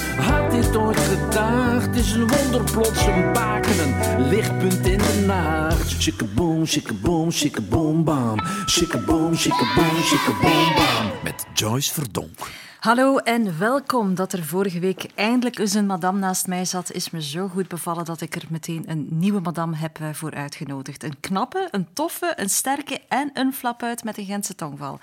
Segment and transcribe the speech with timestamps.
[0.00, 1.96] Had dit ooit gedacht?
[1.96, 5.90] Is een wonder, plots een baken, een lichtpunt in de nacht.
[6.00, 8.38] Shikkaboom, shikkaboom, shikkaboom, bam.
[8.66, 11.12] Shikkaboom, shikkaboom, shikkaboom, bam.
[11.22, 12.63] Met Joyce Verdonk.
[12.84, 14.14] Hallo en welkom.
[14.14, 17.68] Dat er vorige week eindelijk eens een madame naast mij zat, is me zo goed
[17.68, 21.02] bevallen dat ik er meteen een nieuwe madame heb eh, voor uitgenodigd.
[21.02, 24.98] Een knappe, een toffe, een sterke en een flapuit met een Gentse tongval.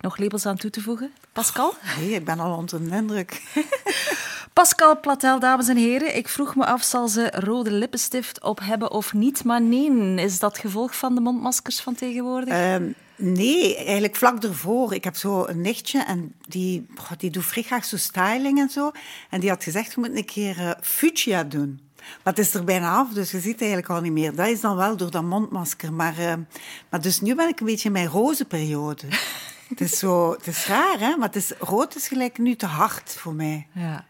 [0.00, 1.12] Nog labels aan toe te voegen?
[1.32, 1.74] Pascal?
[1.98, 3.42] Nee, ik ben al onder de indruk.
[4.52, 6.16] Pascal Platel, dames en heren.
[6.16, 9.44] Ik vroeg me af, zal ze rode lippenstift op hebben of niet?
[9.44, 12.54] Maar nee, is dat gevolg van de mondmaskers van tegenwoordig?
[12.54, 14.94] Ehm, nee, eigenlijk vlak ervoor.
[14.94, 18.90] Ik heb zo een nichtje en die, die doet vrij graag zo styling en zo.
[19.30, 21.80] En die had gezegd, je moet een keer uh, fuchsia doen.
[21.96, 24.34] Maar het is er bijna af, dus je ziet het eigenlijk al niet meer.
[24.34, 25.92] Dat is dan wel door dat mondmasker.
[25.92, 26.32] Maar, uh,
[26.90, 29.06] maar dus nu ben ik een beetje in mijn roze periode.
[29.68, 31.16] het, is zo, het is raar, hè?
[31.16, 33.66] Maar het is, rood is gelijk nu te hard voor mij.
[33.72, 34.04] Ja.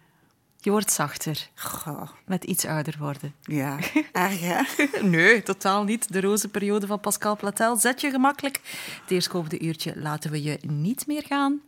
[0.67, 1.49] Je wordt zachter.
[1.55, 2.09] Goh.
[2.25, 3.35] Met iets ouder worden.
[3.43, 3.79] Ja,
[4.13, 4.63] erg hè?
[5.17, 6.13] nee, totaal niet.
[6.13, 8.61] De roze periode van Pascal Platel zet je gemakkelijk.
[9.03, 11.61] Het eerstkomende uurtje laten we je niet meer gaan.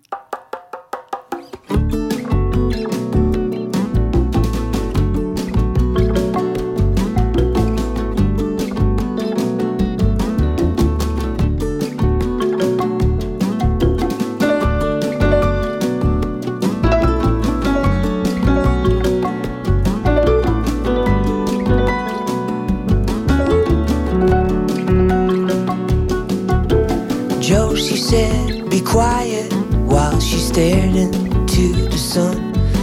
[28.98, 29.52] Quiet
[29.86, 32.36] while she stared into the sun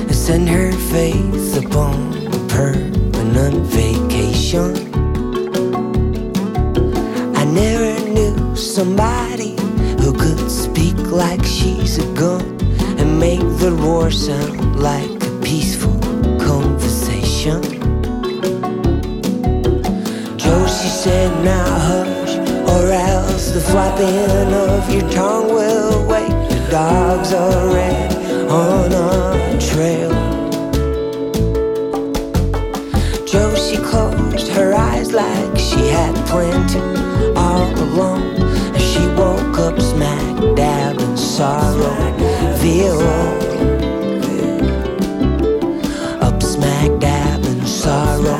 [0.08, 1.96] and sent her faith upon
[2.38, 4.72] a permanent vacation.
[7.36, 9.58] I never knew somebody
[10.00, 12.46] who could speak like she's a gun
[12.98, 16.00] and make the war sound like a peaceful
[16.40, 17.62] conversation.
[20.38, 22.25] Josie said, Now hush,
[22.76, 28.14] or else the flapping of your tongue will wake the dogs are red
[28.50, 30.12] on a trail.
[33.26, 38.24] Josie closed her eyes like she had planned to all along.
[38.78, 41.96] She woke up smack dab in sorrow,
[46.22, 48.36] Up smack dab in sorrow.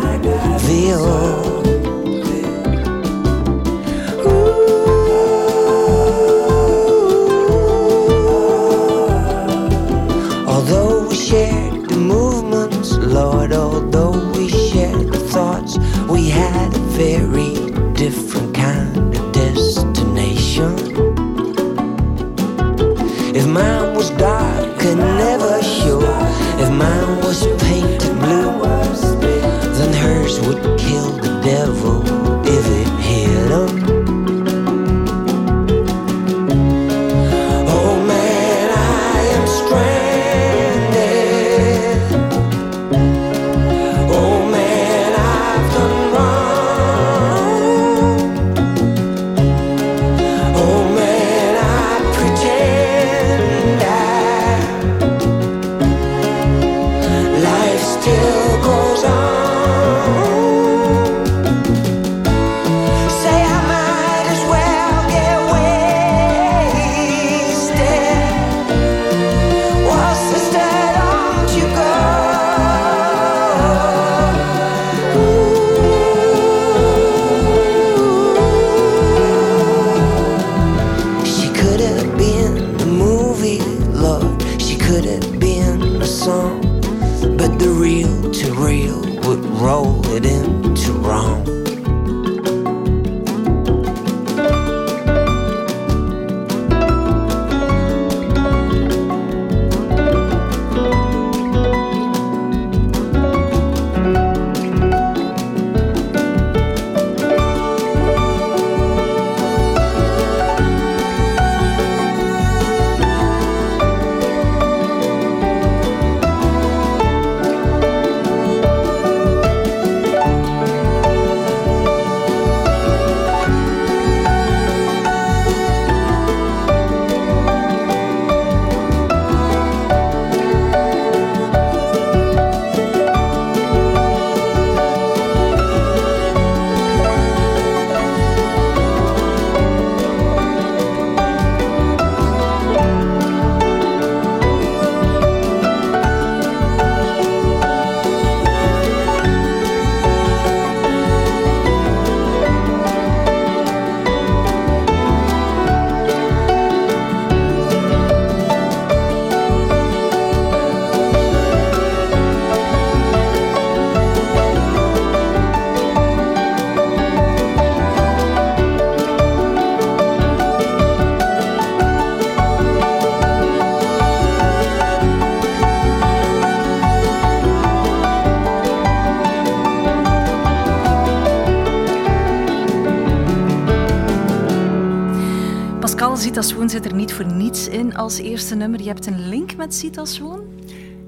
[186.70, 188.80] Swoon zit er niet voor niets in als eerste nummer.
[188.80, 190.44] Je hebt een link met Zita Swoon.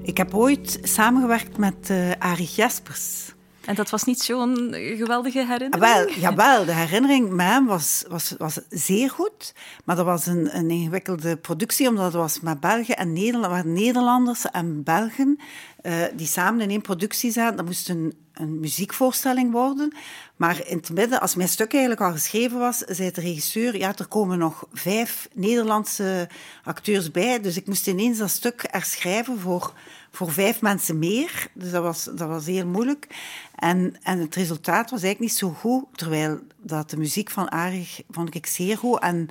[0.02, 3.32] Ik heb ooit samengewerkt met uh, Arie Jaspers.
[3.64, 5.74] En dat was niet zo'n geweldige herinnering?
[5.74, 9.54] Ah, wel, jawel, de herinnering met hem was, was, was zeer goed.
[9.84, 13.72] Maar dat was een, een ingewikkelde productie, omdat het was met Belgen en Nederland, waren
[13.72, 15.38] Nederlanders en Belgen
[15.82, 17.56] uh, die samen in één productie zaten.
[17.56, 19.96] Dat moest een, een muziekvoorstelling worden.
[20.38, 23.96] Maar in het midden, als mijn stuk eigenlijk al geschreven was, zei de regisseur, ja,
[23.96, 26.28] er komen nog vijf Nederlandse
[26.64, 27.40] acteurs bij.
[27.40, 29.72] Dus ik moest ineens dat stuk herschrijven voor
[30.10, 31.48] voor vijf mensen meer.
[31.52, 33.06] Dus dat was, dat was heel moeilijk.
[33.54, 35.84] En, en het resultaat was eigenlijk niet zo goed.
[35.92, 39.00] Terwijl dat de muziek van Arig vond ik zeer goed.
[39.00, 39.26] En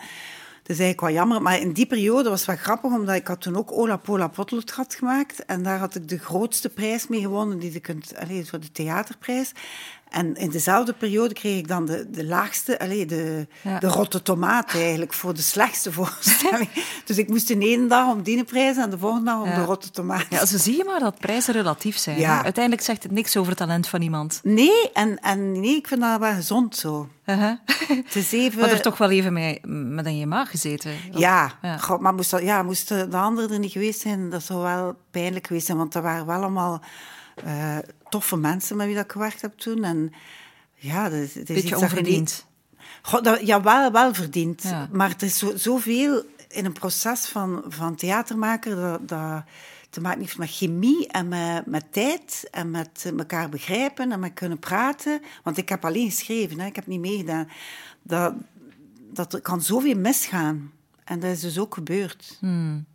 [0.67, 1.41] dat is eigenlijk wel jammer.
[1.41, 4.27] Maar in die periode was het wel grappig, omdat ik had toen ook Ola Pola
[4.27, 5.45] Potlood had gemaakt.
[5.45, 8.71] En daar had ik de grootste prijs mee gewonnen, die je kunt, allez, voor de
[8.71, 9.51] theaterprijs.
[10.09, 13.47] En in dezelfde periode kreeg ik dan de, de laagste, allez, de,
[13.79, 16.69] de rotte tomaat eigenlijk, voor de slechtste voorstelling.
[17.05, 19.63] dus ik moest in één dag om die prijs en de volgende dag om de
[19.63, 20.25] rotte tomaat.
[20.29, 22.25] Ja, zo zie je maar dat prijzen relatief zijn.
[22.25, 24.39] Uiteindelijk zegt het niks over het talent van iemand.
[24.43, 27.09] Nee, en, en nee, ik vind dat wel gezond zo.
[27.25, 27.51] Uh
[27.87, 28.59] het is even...
[28.59, 30.91] Maar er toch wel even mee, met in je maag gezeten?
[31.11, 31.77] Ja, ja.
[31.77, 34.95] God, maar moest, dat, ja, moest de anderen er niet geweest zijn, dat zou wel
[35.11, 36.81] pijnlijk geweest zijn, want dat waren wel allemaal
[37.45, 37.77] uh,
[38.09, 39.83] toffe mensen met wie dat ik gewerkt heb toen.
[39.83, 40.13] En
[40.75, 42.45] ja, dat, dat is Beetje onverdiend.
[43.01, 44.63] God, dat, ja, wel, wel verdiend.
[44.91, 49.43] Maar het is zo, zoveel in een proces van, van theatermaker dat, dat
[49.89, 54.33] te maken heeft met chemie en met, met tijd en met elkaar begrijpen en met
[54.33, 55.21] kunnen praten.
[55.43, 57.49] Want ik heb alleen geschreven, hè, ik heb niet meegedaan.
[58.01, 58.33] Dat,
[59.13, 60.71] dat er kan zoveel misgaan.
[61.03, 62.37] En dat is dus ook gebeurd.
[62.39, 62.85] Hmm.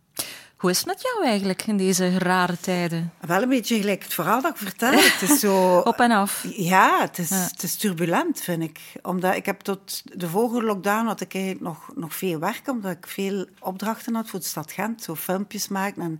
[0.63, 3.13] Hoe is het met jou eigenlijk in deze rare tijden?
[3.19, 4.91] Wel een beetje gelijk het verhaal dat ik vertel.
[4.91, 5.77] Het is zo...
[5.91, 6.45] Op en af.
[6.55, 8.79] Ja, het is, het is turbulent, vind ik.
[9.01, 12.91] Omdat ik heb tot de vorige lockdown had ik eigenlijk nog, nog veel werk, omdat
[12.91, 15.03] ik veel opdrachten had voor de stad Gent.
[15.03, 16.01] Zo filmpjes maken.
[16.01, 16.19] En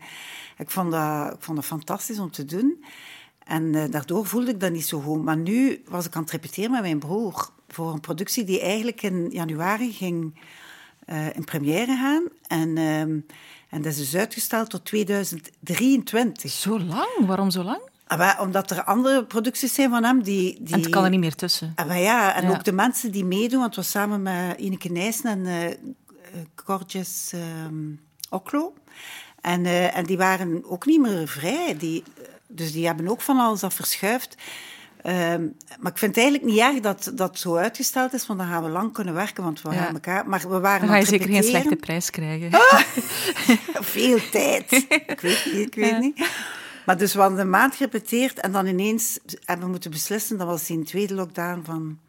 [0.57, 2.83] ik vond dat, ik vond dat fantastisch om te doen.
[3.43, 5.23] En uh, daardoor voelde ik dat niet zo goed.
[5.23, 9.01] Maar nu was ik aan het repeteren met mijn broer voor een productie die eigenlijk
[9.01, 10.39] in januari ging
[11.05, 12.27] uh, in première gaan.
[12.47, 12.77] En...
[12.77, 13.21] Uh,
[13.73, 16.51] en dat is dus uitgesteld tot 2023.
[16.51, 17.25] Zo lang?
[17.25, 17.81] Waarom zo lang?
[18.07, 20.57] Ah, omdat er andere producties zijn van hem die...
[20.61, 20.73] die...
[20.73, 21.73] En het kan er niet meer tussen.
[21.75, 25.29] Ah, ja, en ook de mensen die meedoen, want het was samen met Ineke Nijssen
[25.29, 27.31] en uh, Corges
[27.65, 27.99] um,
[28.29, 28.73] Oklo.
[29.41, 31.75] En, uh, en die waren ook niet meer vrij.
[31.77, 32.03] Die,
[32.47, 34.35] dus die hebben ook van alles dat verschuift.
[35.05, 38.47] Um, maar ik vind het eigenlijk niet erg dat dat zo uitgesteld is, want dan
[38.47, 39.75] gaan we lang kunnen werken, want we ja.
[39.75, 40.29] gaan elkaar...
[40.29, 42.51] Maar we waren dan ga je zeker geen slechte prijs krijgen.
[42.51, 42.79] Ah,
[43.95, 44.71] veel tijd.
[44.71, 45.97] Ik weet niet, ik weet ja.
[45.97, 46.29] niet.
[46.85, 50.47] Maar dus we hadden een maand gerepeteerd en dan ineens hebben we moeten beslissen, dat
[50.47, 51.99] was in de tweede lockdown, van...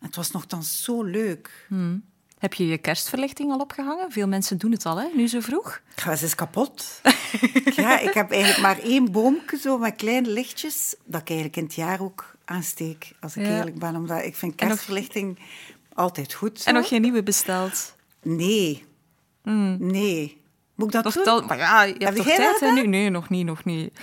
[0.00, 1.66] Het was nogthans zo leuk.
[1.68, 2.02] Hmm.
[2.38, 4.12] Heb je je kerstverlichting al opgehangen?
[4.12, 5.06] Veel mensen doen het al, hè?
[5.14, 5.80] nu zo vroeg.
[5.96, 7.00] Ze is kapot.
[7.76, 11.64] ja, ik heb eigenlijk maar één boomje zo met kleine lichtjes, dat ik eigenlijk in
[11.64, 13.56] het jaar ook aansteek, als ik ja.
[13.56, 13.96] eerlijk ben.
[13.96, 15.46] Omdat ik vind kerstverlichting nog...
[15.94, 16.60] altijd goed.
[16.60, 16.68] Zo.
[16.68, 17.96] En nog geen nieuwe besteld?
[18.22, 18.84] Nee.
[19.42, 19.76] Mm.
[19.80, 20.40] Nee.
[20.74, 21.46] Moet ik dat nog doen?
[21.46, 22.70] Maar ja, je hebt toch tijd, hè?
[22.70, 22.86] Nu?
[22.86, 23.98] Nee, nog niet, nog niet.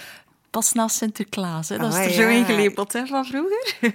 [0.49, 1.77] Pas na Sinterklaas, hè?
[1.77, 2.21] Dat oh, is er ja.
[2.21, 3.75] zo ingelepeld, hè, van vroeger.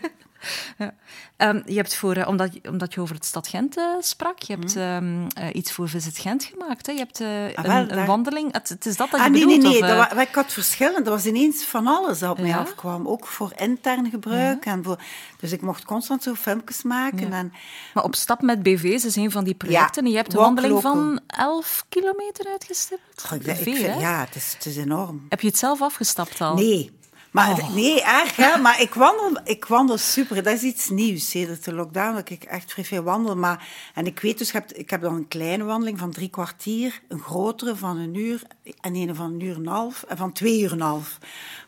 [0.78, 0.95] ja.
[1.37, 4.52] Um, je hebt voor, uh, omdat, omdat je over het stad Gent uh, sprak, je
[4.52, 6.87] hebt um, uh, iets voor Visit Gent gemaakt.
[6.87, 6.92] Hè?
[6.92, 7.21] Je hebt
[7.57, 8.52] ah, wel, een, een wandeling.
[8.52, 9.49] Het, het, is dat dat je ah, bedoelt?
[9.49, 9.97] Nee, nee, nee.
[9.97, 11.04] Dat was, ik had verschillen.
[11.04, 13.09] Dat was ineens van alles dat op mij afkwam.
[13.09, 14.64] Ook voor intern gebruik.
[14.64, 14.73] Ja.
[14.73, 14.99] En voor,
[15.40, 17.33] dus ik mocht constant zo filmpjes maken.
[17.33, 17.52] En,
[17.95, 20.04] maar op stap met BV's is een van die projecten.
[20.04, 23.25] en je hebt een wandeling van 11 kilometer uitgestippeld.
[23.26, 25.26] Oh, ik, ik vind, ja, het is, het is enorm.
[25.28, 26.54] Heb je het zelf afgestapt al?
[26.54, 26.97] Nee.
[27.38, 27.75] Maar oh.
[27.75, 28.59] nee, erg hè.
[28.59, 30.42] Maar ik wandel, ik wandel super.
[30.42, 33.37] Dat is iets nieuws sedert de lockdown, dat ik echt vrij veel wandel.
[33.37, 36.28] Maar, en ik weet dus, ik heb, ik heb dan een kleine wandeling van drie
[36.28, 38.42] kwartier, een grotere van een uur
[38.80, 41.18] en een van een uur en een half en van twee uur en een half.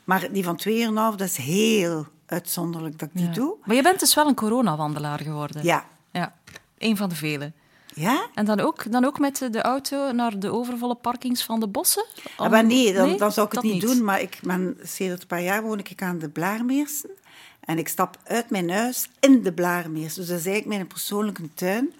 [0.04, 3.26] Maar die van twee uur en een half, dat is heel uitzonderlijk dat ik die
[3.26, 3.32] ja.
[3.32, 3.56] doe.
[3.64, 5.64] Maar je bent dus wel een coronawandelaar geworden.
[5.64, 5.84] Ja.
[6.12, 6.34] Ja,
[6.78, 7.52] een van de vele.
[8.00, 8.26] Ja?
[8.34, 12.04] En dan ook, dan ook met de auto naar de overvolle parkings van de bossen?
[12.16, 12.44] Om...
[12.44, 14.04] Ah, maar nee, dan, nee, dan zou ik het niet, niet, doen.
[14.04, 17.10] Maar ik ben, sinds een paar jaar woon ik aan de Blaarmeersen.
[17.60, 20.14] En ik stap uit mijn huis in de Blaarmeers.
[20.14, 21.92] Dus dat is eigenlijk mijn persoonlijke tuin.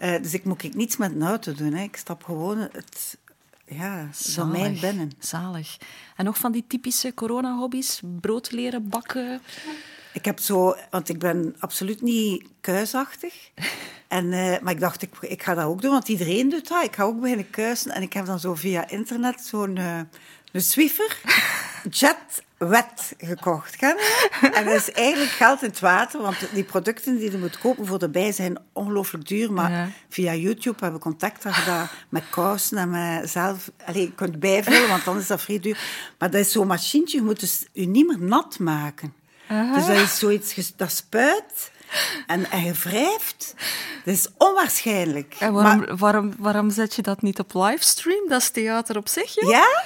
[0.00, 1.72] Uh, dus ik moet ik niets met een auto doen.
[1.72, 1.82] Hè.
[1.82, 3.18] Ik stap gewoon het
[3.66, 5.12] ja, domein binnen.
[5.18, 5.76] Zalig.
[6.16, 8.00] En nog van die typische corona-hobby's?
[8.20, 9.40] Brood leren bakken?
[10.18, 13.34] Ik heb zo, want ik ben absoluut niet kuisachtig.
[14.08, 16.84] En, uh, maar ik dacht, ik, ik ga dat ook doen, want iedereen doet dat.
[16.84, 17.90] Ik ga ook beginnen kuisen.
[17.90, 20.00] En ik heb dan zo via internet zo'n uh,
[20.52, 21.20] een Swiffer.
[21.90, 23.76] Jet Wet gekocht.
[23.76, 23.96] Ken?
[24.52, 27.86] En dat is eigenlijk geld in het water, want die producten die je moet kopen
[27.86, 29.52] voor de bij zijn ongelooflijk duur.
[29.52, 29.88] Maar Ja.
[30.08, 33.70] via YouTube hebben we contact gedaan met kousen en met zelf...
[33.86, 35.78] Allee, je kunt bijvullen, want dan is dat vrij duur.
[36.18, 39.12] Maar dat is zo'n machientje, je moet dus je niet meer nat maken.
[39.48, 41.70] Dus dat is zoiets, dat spuit
[42.26, 43.54] en, en je wrijft.
[44.04, 45.34] Dat is onwaarschijnlijk.
[45.38, 48.28] En Maar- waarom, waarom, waarom zet je dat niet op livestream?
[48.28, 49.50] Dat is theater op zich, joh.
[49.50, 49.84] Ja?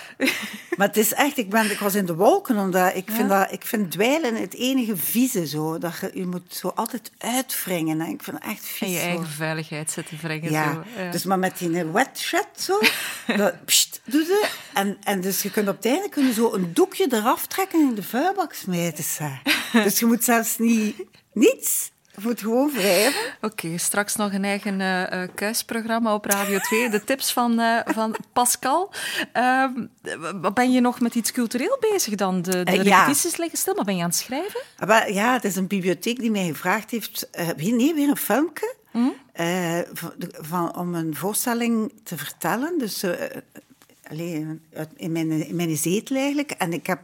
[0.77, 3.53] Maar het is echt, ik, ben, ik was in de wolken, omdat ik, vind dat,
[3.53, 5.79] ik vind dweilen het enige vieze zo.
[5.79, 8.01] Dat je, je moet zo altijd uitwringen.
[8.01, 8.81] En ik vind het echt vies.
[8.81, 9.05] En je zo.
[9.07, 10.51] eigen veiligheid zitten wringen.
[10.51, 10.73] Ja.
[10.73, 11.03] Zo.
[11.03, 11.11] Ja.
[11.11, 12.79] dus maar met die wet zo,
[13.37, 14.47] dat pst, doe ze.
[14.75, 17.81] En, en dus je kunt op het einde kun je zo een doekje eraf trekken
[17.81, 19.05] en in de vuilbak smijten.
[19.05, 19.43] zeg.
[19.85, 20.97] Dus je moet zelfs niet,
[21.33, 23.21] niets, je moet gewoon wrijven.
[23.41, 26.91] Oké, straks nog een eigen eh, kuisprogramma op Radio 2.
[26.91, 28.93] De tips van, eh, van Pascal.
[29.33, 29.71] Ehm,
[30.55, 32.43] ben je nog met iets cultureel bezig dan?
[32.43, 32.83] De, de ja.
[32.83, 34.61] repetities liggen stil, maar ben je aan het schrijven?
[34.87, 37.29] Maar ja, het is een bibliotheek die mij gevraagd heeft...
[37.57, 38.75] nee, weer een filmpje.
[39.33, 42.79] eh, van, van- om een voorstelling te vertellen.
[42.79, 43.05] Dus
[44.11, 46.51] allee, uit- in, mijn, in mijn zetel eigenlijk.
[46.51, 47.01] En ik heb...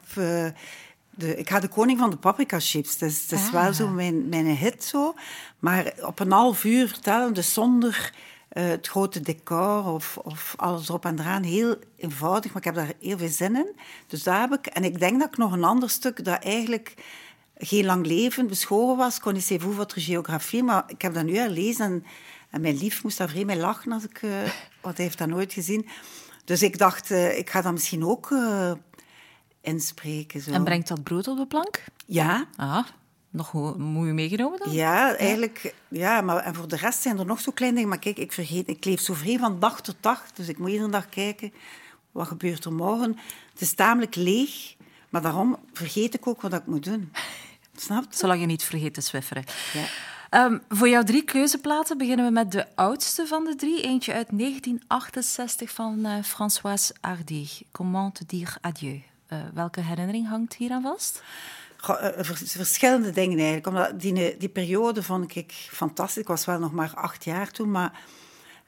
[1.19, 2.93] de, ik ga de koning van de paprika chips.
[3.01, 3.51] Het is Ah.
[3.53, 5.15] wel zo mijn, mijn hit zo.
[5.59, 8.13] Maar op een half uur vertellen, dus zonder
[8.49, 11.43] eh, het grote decor of, of alles erop en eraan.
[11.43, 13.77] Heel eenvoudig, maar ik heb daar heel veel zin in.
[14.07, 14.67] Dus daar heb ik...
[14.67, 16.95] En ik denk dat ik nog een ander stuk dat eigenlijk
[17.57, 19.19] geen lang leven beschoren was.
[19.21, 20.63] Connaissez-vous votre géographie?
[20.63, 22.05] Maar ik heb dat nu herlezen en,
[22.51, 24.31] en mijn lief moest daar vreemd mee lachen, als ik, eh,
[24.81, 25.87] want hij heeft dat nooit gezien.
[26.45, 28.31] Dus ik dacht, eh, ik ga dat misschien ook
[29.61, 30.41] inspreken.
[30.41, 30.50] Zo.
[30.50, 31.85] En brengt dat brood op de plank?
[32.07, 32.85] Ja, Ah,
[33.31, 34.73] nog mooi meegenomen dan?
[34.73, 35.75] ja, eigenlijk.
[35.88, 37.91] Ja, maar en voor de rest zijn er nog zo kleine dingen.
[37.93, 40.33] Maar kijk, ik vergeet, ik leef zo vrij van dag tot dag.
[40.33, 41.53] Dus ik moet iedere dag kijken,
[42.12, 43.19] wat gebeurt er morgen?
[43.53, 44.75] Het is tamelijk leeg,
[45.09, 47.12] maar daarom vergeet ik ook wat ik moet doen.
[47.77, 48.17] Snap je?
[48.17, 49.45] Zolang je niet vergeet te zwifferen.
[49.73, 49.85] Ja.
[50.31, 53.83] Ehm, voor jouw drie keuzeplaten beginnen we met de oudste van de drie.
[53.83, 57.47] Eentje uit 1968 van eh, Françoise Hardy.
[57.73, 59.03] Comment te dire adieu?
[59.29, 61.23] Eh, welke herinnering hangt hier aan vast?
[61.87, 63.67] Eh, vers- verschillende dingen eigenlijk.
[63.67, 66.23] Omdat die, die periode vond ik fantastisch.
[66.23, 68.01] Ik was wel nog maar acht jaar toen, maar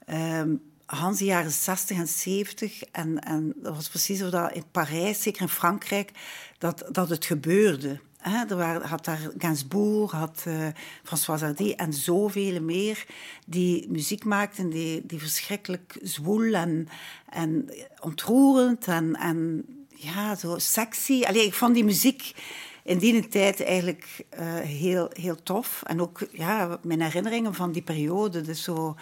[0.07, 0.55] ehm
[0.91, 2.83] Hans, de jaren 60 en 70.
[2.83, 6.13] En, en dat was precies zo dat in Parijs, zeker in Frankrijk,
[6.59, 8.01] dat, dat het gebeurde.
[8.19, 10.67] Hè, er waren, had daar Gainsbourg, had eh
[11.03, 13.07] François Hardy en zoveel meer
[13.47, 16.89] die muziek maakten, die, die verschrikkelijk zwoel en,
[17.29, 19.65] en ontroerend en, en
[20.01, 21.23] ja, zo sexy.
[21.23, 22.35] Allee, ik vond die muziek
[22.83, 25.83] in die tijd eigenlijk eh, heel, heel tof.
[25.87, 28.97] En ook ja, mijn herinneringen van die periode, dus zo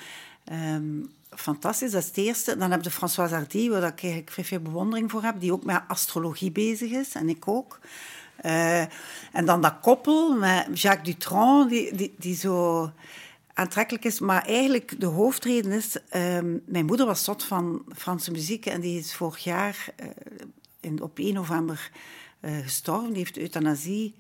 [0.45, 1.91] ehm, fantastisch.
[1.91, 2.57] Dat is het eerste.
[2.57, 6.51] Dan heb je Françoise Hardy, waar ik veel bewondering voor heb, die ook met astrologie
[6.51, 7.79] bezig is, en ik ook.
[8.37, 8.81] Eh,
[9.33, 12.91] en dan dat koppel met Jacques Dutronc, die, die, die zo
[13.55, 14.21] aantrekkelijk is.
[14.21, 15.97] Maar eigenlijk de hoofdreden is...
[16.09, 20.07] ehm, mijn moeder was zot van Franse muziek en die is vorig jaar eh,
[20.81, 21.91] in, op 1 november
[22.41, 23.09] eh, gestorven.
[23.09, 24.15] Die heeft euthanasie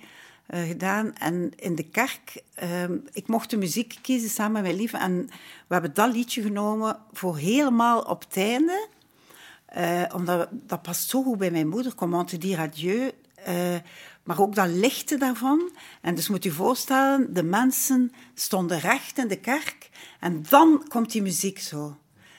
[0.47, 1.15] eh, gedaan.
[1.15, 4.93] En in de kerk, ehm, ik mocht de muziek kiezen samen met mijn lief.
[4.93, 5.27] En
[5.67, 8.89] we hebben dat liedje genomen voor helemaal op het einde.
[9.67, 13.11] Eh, omdat dat past zo goed bij mijn moeder, Comment dire adieu.
[14.23, 15.71] Maar ook dat lichte daarvan.
[16.01, 19.91] En dus moet je voorstellen, de mensen stonden recht in de kerk.
[20.21, 21.97] En dan komt die muziek zo.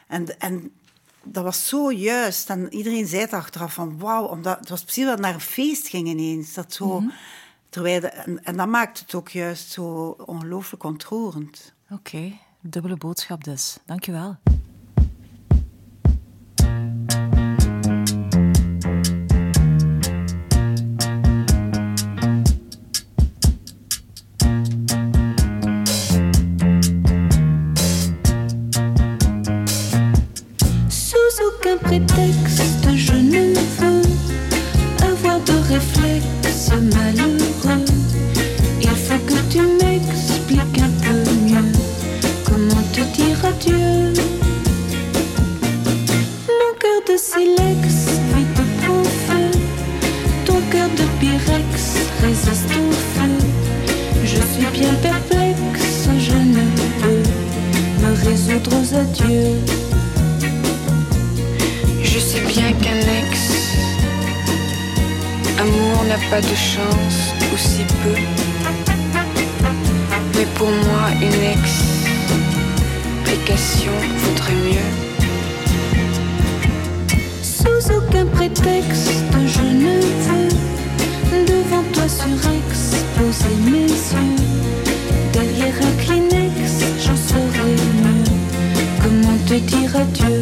[0.07, 0.71] En, en
[1.31, 2.49] dat was zo juist.
[2.49, 4.25] En iedereen zei het achteraf van wauw.
[4.25, 6.53] Omdat, het was precies dat het naar een feest ging ineens.
[6.53, 7.03] Dat zo,
[7.69, 11.73] terwijl de- en, en dat maakt het ook juist zo ongelooflijk ontroerend.
[11.89, 12.31] Oké,
[12.61, 13.77] dubbele boodschap dus.
[13.85, 14.37] Dankjewel.
[31.61, 34.01] Aucun prétexte, je ne veux
[35.03, 37.85] avoir de réflexe malheureux.
[38.81, 41.71] Il faut que tu m'expliques un peu mieux
[42.45, 44.13] comment te dire adieu?
[46.47, 49.51] Mon cœur de silex vit au prend feu.
[50.45, 53.33] Ton cœur de pyrex résiste au feu.
[54.23, 56.65] Je suis bien perplexe, je ne
[57.01, 57.23] peux
[58.01, 59.88] me résoudre aux adieux
[62.29, 63.31] sais bien qu'un ex
[65.59, 68.17] amour n'a pas de chance ou si peu.
[70.35, 71.43] Mais pour moi, une
[73.15, 74.91] explication vaudrait mieux.
[77.41, 79.11] Sous aucun prétexte,
[79.55, 79.95] je ne
[80.27, 80.49] veux
[81.53, 84.35] devant toi surexposer mes yeux.
[85.33, 86.57] Derrière un Kleenex,
[87.03, 88.23] j'en saurais mieux.
[89.01, 90.38] Comment te dire adieu?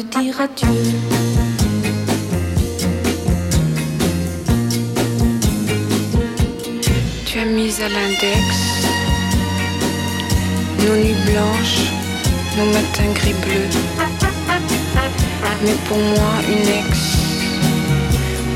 [0.00, 0.06] Tu
[7.38, 8.46] as mis à l'index
[10.78, 11.92] nos nuits blanches,
[12.56, 13.68] nos matins gris bleus.
[15.62, 16.68] Mais pour moi, une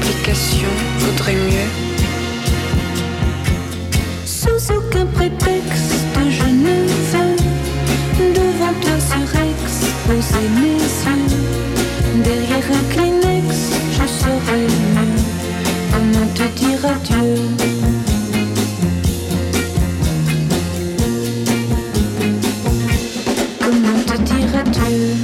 [0.00, 1.70] explication vaudrait mieux.
[4.24, 7.36] Sous aucun prétexte, je ne veux
[8.32, 11.23] devant toi surexposer mes yeux.
[12.64, 13.56] Derrière un Kleenex,
[13.92, 15.22] je saurais mieux
[15.92, 17.36] comment te dire adieu.
[23.60, 25.14] Comment te dire adieu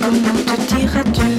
[0.00, 1.36] Comment te dire adieu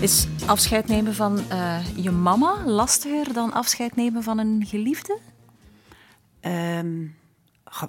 [0.00, 5.18] Is afscheid nemen van eh, je mama lastiger dan afscheid nemen van een geliefde?
[6.46, 7.02] Ehm,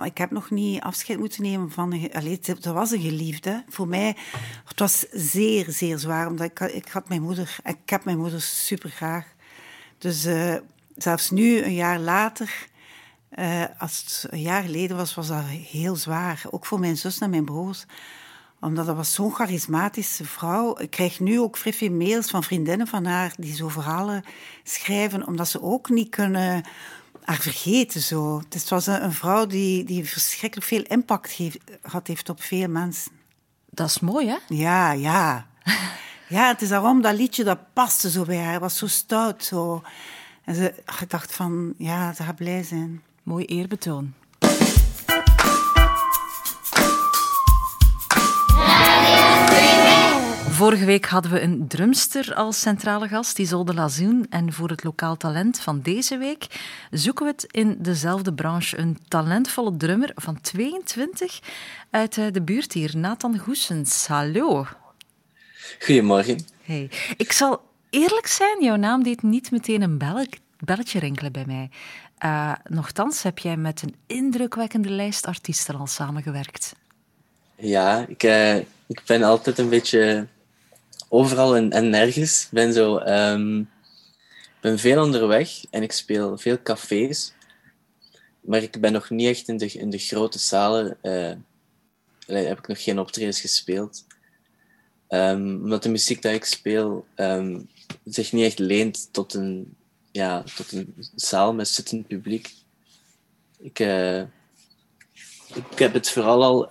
[0.04, 2.10] ik heb nog niet afscheid moeten nemen van...
[2.14, 3.64] Allee, het, was een geliefde.
[3.70, 4.16] Voor mij,
[4.66, 6.28] het was zeer, zeer zwaar.
[6.28, 7.58] Omdat ik, ik had mijn moeder...
[7.64, 9.26] Ik heb mijn moeder super graag.
[9.98, 10.56] Dus eh,
[10.96, 12.68] zelfs nu, een jaar later...
[13.30, 16.42] eh, als het een jaar geleden was, was dat heel zwaar.
[16.50, 17.86] Ook voor mijn zus en mijn broers
[18.60, 20.80] omdat dat was zo'n charismatische vrouw.
[20.80, 24.24] Ik krijg nu ook vrij veel mails van vriendinnen van haar die zo verhalen
[24.64, 26.64] schrijven, omdat ze ook niet kunnen
[27.28, 28.02] haar vergeten.
[28.02, 28.42] Zo.
[28.50, 32.42] Dus het was een, een vrouw die, die verschrikkelijk veel impact heeft, had heeft op
[32.42, 33.12] veel mensen.
[33.70, 34.38] Dat is mooi, hè?
[34.48, 35.48] Ja, ja.
[36.30, 38.52] Ja, het is daarom dat liedje, dat paste zo bij haar.
[38.52, 39.44] Het was zo stout.
[39.44, 39.82] Zo.
[40.44, 43.04] En ze, ik dacht van, ja, ze gaat blij zijn.
[43.24, 44.14] Mooi eerbetoon.
[50.58, 54.26] Vorige week hadden we een drumster als centrale gast, Isolde Lazoen.
[54.30, 56.48] En voor het lokaal talent van deze week
[56.92, 58.78] zoeken we het in dezelfde branche.
[58.78, 61.40] Een talentvolle drummer van 22
[61.90, 64.08] uit eh, de buurt hier, Nathan Goesens.
[64.08, 64.66] Hallo.
[65.80, 66.46] Goedemorgen.
[66.62, 66.90] Hey.
[67.18, 70.26] Ik zal eerlijk zijn, jouw naam deed niet meteen een bel-
[70.60, 71.70] belletje rinkelen bij mij.
[72.18, 76.76] Eh, nochtans heb jij met een indrukwekkende lijst artiesten al samengewerkt.
[77.56, 78.56] Ja, ik, eh,
[78.88, 80.28] ik ben altijd een beetje
[81.10, 82.44] overal en, en nergens.
[82.44, 82.98] Ik ben zo...
[82.98, 83.64] ehm,
[84.62, 87.34] ben veel onderweg en ik speel veel cafés.
[88.42, 90.98] Maar ik ben nog niet echt in de, in de grote zalen...
[92.28, 94.06] allee, heb ik nog geen optredens gespeeld.
[95.08, 97.62] Ehm, omdat de muziek die ik speel ehm,
[98.04, 99.76] zich niet echt leent tot een,
[100.12, 102.54] ja, tot een zaal met zittend publiek.
[103.58, 104.20] Ik, eh,
[105.54, 106.70] ik heb het vooral al,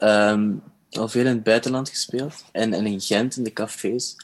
[0.98, 2.44] al veel in het buitenland gespeeld.
[2.52, 4.16] En, en in Gent, in de cafés.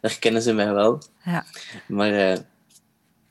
[0.00, 1.02] Daar kennen ze mij wel.
[1.24, 1.44] Ja.
[1.86, 2.36] Maar eh,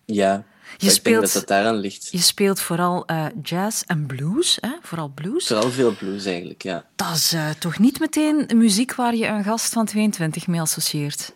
[0.05, 0.43] ja,
[0.77, 2.07] Je ik speelt- denk dat dat daaraan ligt.
[2.11, 4.71] Je speelt vooral eh, jazz en blues, hè?
[4.81, 5.47] vooral blues.
[5.47, 6.85] Vooral veel blues eigenlijk, ja.
[6.95, 11.33] Dat is eh, toch niet meteen muziek waar je een gast van 22 mee associeert?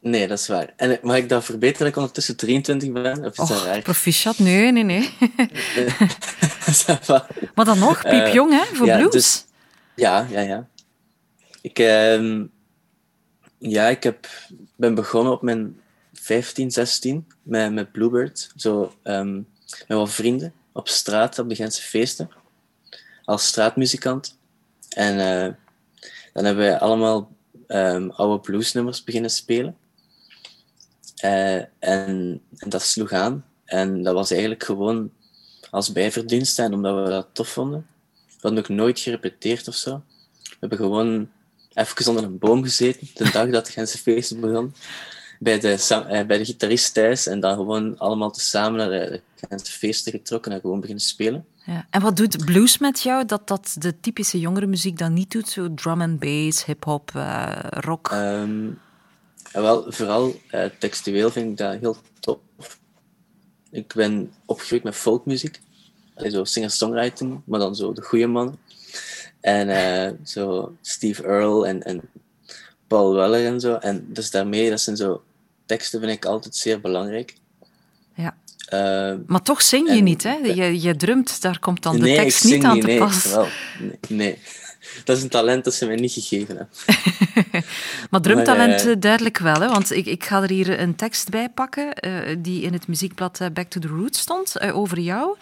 [0.00, 0.72] Nee, dat is waar.
[0.76, 3.24] En mag ik dat verbeteren dat ik ondertussen 23 ben?
[3.24, 3.80] Of is dat raar?
[3.82, 4.38] proficiat?
[4.38, 5.10] Nee, nee, nee.
[7.54, 9.12] Maar dan nog, piepjong hè, voor ja, blues.
[9.12, 9.44] dus-
[9.94, 10.66] Ja, ja, ja.
[11.66, 12.46] Ik, ehm,
[13.58, 14.28] ja, ik heb,
[14.76, 15.80] ben begonnen op mijn
[16.12, 18.50] 15, 16 met, met Bluebird.
[18.56, 19.34] Zo, ehm,
[19.88, 22.30] met wat vrienden op straat, op de Gentse feesten.
[23.24, 24.38] Als straatmuzikant.
[24.88, 25.54] En eh,
[26.32, 29.76] dan hebben wij allemaal ehm, oude bluesnummers beginnen spelen.
[31.16, 33.44] Eh, en, en dat sloeg aan.
[33.64, 35.10] En dat was eigenlijk gewoon
[35.70, 37.86] als bijverdienst en omdat we dat tof vonden.
[38.26, 40.02] We hadden ook nooit gerepeteerd of zo.
[40.42, 41.34] We hebben gewoon
[41.76, 44.74] even onder een boom gezeten, de dag dat de Gentse feest begon.
[45.38, 49.72] Bij de, eh, bij de gitarist thuis en dan gewoon allemaal tezamen naar de Gentse
[49.72, 51.44] feesten getrokken en gewoon beginnen spelen.
[51.66, 51.86] Ja.
[51.90, 55.48] En wat doet blues met jou dat dat de typische jongere muziek dan niet doet?
[55.48, 58.08] Zo drum and bass, hip-hop, eh, rock.
[58.10, 58.68] Ehm,
[59.52, 62.38] en wel, vooral eh, textueel vind ik dat heel tof.
[63.70, 65.60] Ik ben opgegroeid met folkmuziek.
[66.16, 68.58] Zo singer-songwriting, maar dan zo de goede mannen.
[69.46, 72.00] En eh, zo Steve Earle en, en
[72.86, 73.74] Paul Weller en zo.
[73.74, 75.22] En dus daarmee, dat zijn zo
[75.66, 77.34] teksten vind ik altijd zeer belangrijk.
[78.14, 78.36] Ja.
[78.66, 80.34] Ehm, Maar toch zing je en- niet, hè?
[80.34, 83.24] Je, je drumt, daar komt dan de nee, tekst niet aan niet, te nee, pas.
[83.24, 83.46] wel,
[83.80, 84.38] nee, nee.
[85.04, 86.68] Dat is een talent dat ze mij niet gegeven hebben.
[88.10, 89.68] Maar drumtalent Maar, eh, eh, duidelijk wel, hè?
[89.68, 93.40] want ik, ik ga er hier een tekst bij pakken eh, die in het muziekblad
[93.40, 95.36] eh, Back to the Roots stond, eh, over jou.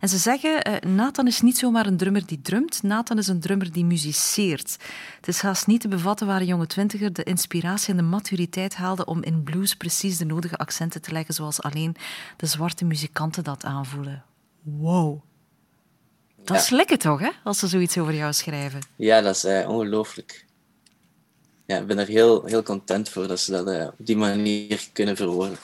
[0.00, 3.40] En ze zeggen, eh, Nathan is niet zomaar een drummer die drumt, Nathan is een
[3.40, 4.76] drummer die muziceert.
[5.16, 8.74] Het is haast niet te bevatten waar een jonge twintiger de inspiratie en de maturiteit
[8.74, 11.96] haalde om in blues precies de nodige accenten te leggen, zoals alleen
[12.36, 14.24] de zwarte muzikanten dat aanvoelen.
[14.62, 15.20] Wow.
[16.36, 16.62] Dat Ja.
[16.62, 18.80] is lekker toch, hè, als ze zoiets over jou schrijven?
[18.96, 20.46] Ja, dat is eh, ongelooflijk.
[21.66, 24.88] Ja, ik ben er heel, heel content voor dat ze dat eh, op die manier
[24.92, 25.58] kunnen verwoorden.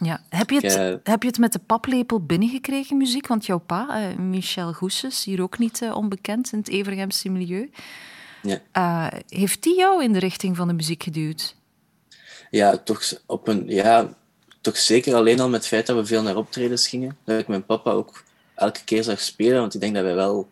[0.00, 0.22] Ja.
[0.28, 3.26] Heb, je het, eh, heb je het met de paplepel binnengekregen, muziek?
[3.26, 7.70] Want jouw pa, eh, Michel Goesses, hier ook niet eh, onbekend in het Evergemse milieu,
[8.42, 9.10] Ja.
[9.28, 11.56] heeft die jou in de richting van de muziek geduwd?
[12.50, 14.14] Ja, toch, op een, ja,
[14.60, 17.16] toch zeker alleen al met het feit dat we veel naar optredens gingen.
[17.24, 18.22] Dat ik mijn papa ook
[18.54, 20.48] elke keer zag spelen, want ik denk dat wij wel...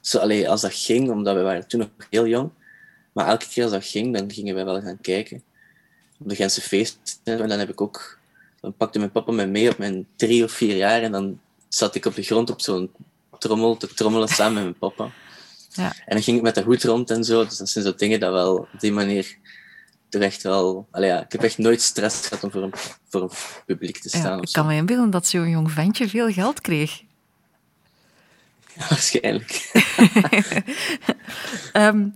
[0.00, 2.50] Zo, allee, als dat ging, omdat we waren toen nog heel jong,
[3.12, 5.42] maar elke keer als dat ging, dan gingen wij wel gaan kijken.
[6.18, 8.18] Op de Gentse feesten, en dan heb ik ook...
[8.60, 11.94] Dan pakte mijn papa mij mee op mijn drie of vier jaar en dan zat
[11.94, 12.90] ik op de grond op zo'n
[13.38, 15.10] trommel te trommelen samen met mijn papa.
[15.72, 15.92] Ja.
[16.06, 17.44] En dan ging ik met de hoed rond en zo.
[17.44, 19.36] Dus dat zijn zo dingen dat wel op die manier
[20.08, 20.88] toch echt wel...
[20.92, 22.72] Ja, ik heb echt nooit stress gehad om voor een,
[23.08, 23.30] voor een
[23.66, 24.36] publiek te staan.
[24.36, 27.02] Ja, ik kan me inbeelden dat zo'n jong ventje veel geld kreeg.
[28.74, 29.70] Ja, waarschijnlijk.
[31.72, 32.08] Ehm,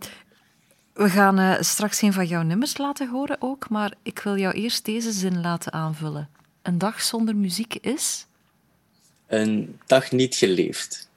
[0.94, 4.54] we gaan eh, straks een van jouw nummers laten horen ook, maar ik wil jou
[4.54, 6.28] eerst deze zin laten aanvullen.
[6.62, 8.26] Een dag zonder muziek is...
[9.26, 11.08] Een dag niet geleefd.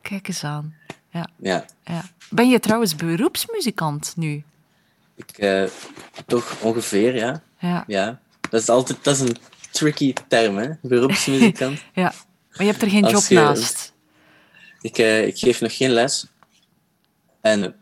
[0.00, 0.74] Kijk eens aan.
[1.10, 2.02] Ja, Ja, ja.
[2.30, 4.42] Ben je trouwens beroepsmuzikant nu?
[5.14, 5.30] ik...
[5.38, 5.64] eh,
[6.26, 7.42] toch ongeveer, ja.
[7.58, 8.20] Ja, ja.
[8.50, 9.04] Dat is altijd...
[9.04, 9.36] Dat is een
[9.70, 10.70] tricky term, hè.
[10.82, 11.82] Beroepsmuzikant.
[11.94, 12.12] ja.
[12.50, 13.92] Maar je hebt er geen Als job je- naast.
[14.80, 16.26] ik, eh, ik geef nog geen les.
[17.40, 17.74] En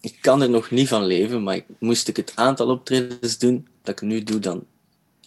[0.00, 3.68] ik kan er nog niet van leven, maar ik, moest ik het aantal optredens doen
[3.82, 4.64] dat ik nu doe, dan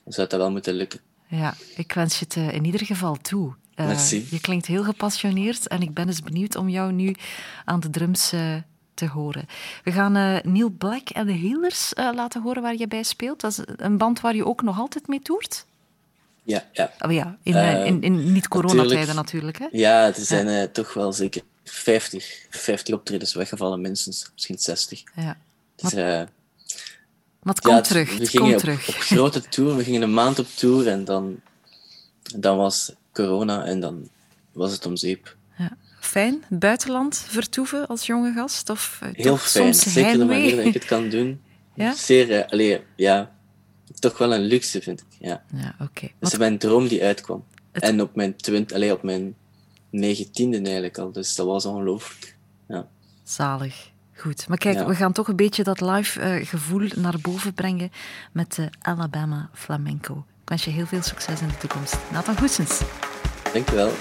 [0.07, 0.99] zou dat wel moeten lukken.
[1.27, 3.55] Ja, ik wens je het eh, in ieder geval toe.
[3.81, 4.27] Eh, Merci.
[4.29, 7.15] Je klinkt heel gepassioneerd en ik ben eens benieuwd om jou nu
[7.65, 8.55] aan de drums eh,
[8.93, 9.45] te horen.
[9.83, 13.41] We gaan eh, Neil Black en de Healers laten horen waar je bij speelt.
[13.41, 15.65] Dat is een band waar je ook nog altijd mee toert.
[16.43, 16.91] Ja, ja.
[16.99, 17.55] Oh ja, in,
[17.85, 19.59] in, in niet-coronatijden natuurlijk.
[19.59, 19.67] Hè?
[19.71, 24.29] Ja, er zijn toch wel zeker 50, 50 optredens weggevallen, minstens.
[24.33, 25.03] Misschien 60.
[25.15, 25.37] Ja.
[25.75, 26.05] Dus, eh,
[27.43, 28.87] Maar het ja, komt het- terug, We het gingen op, terug.
[28.87, 31.39] op grote tour, we gingen een maand op tour en dan,
[32.35, 34.09] dan was corona en dan
[34.51, 35.35] was het om zeep.
[35.57, 35.77] Ja.
[35.99, 38.69] Fijn, buitenland vertoeven als jonge gast?
[38.69, 41.41] Of eh, Heel fijn, soms zeker de manier dat ik het kan doen.
[41.75, 41.93] Ja?
[41.95, 43.31] Zeer, eh, allee, ja,
[43.99, 45.05] toch wel een luxe vind ik.
[45.19, 45.43] Ja.
[45.55, 46.07] Ja, oké.
[46.19, 47.45] Wat- is mijn droom die uitkwam.
[47.71, 49.35] Het- En op mijn, twint, allee, op mijn
[49.91, 52.37] negentiende eigenlijk al, dus dat was ongelooflijk.
[52.67, 52.87] Ja.
[53.23, 53.89] Zalig.
[54.15, 54.47] Goed.
[54.47, 54.85] Maar kijk, Ja.
[54.85, 57.91] we gaan toch een beetje dat live eh, gevoel naar boven brengen
[58.31, 60.25] met de Alabama Flamenco.
[60.41, 61.97] Ik wens je heel veel succes in de toekomst.
[62.11, 62.81] Nathan Goesens.
[63.53, 63.91] Dank je wel.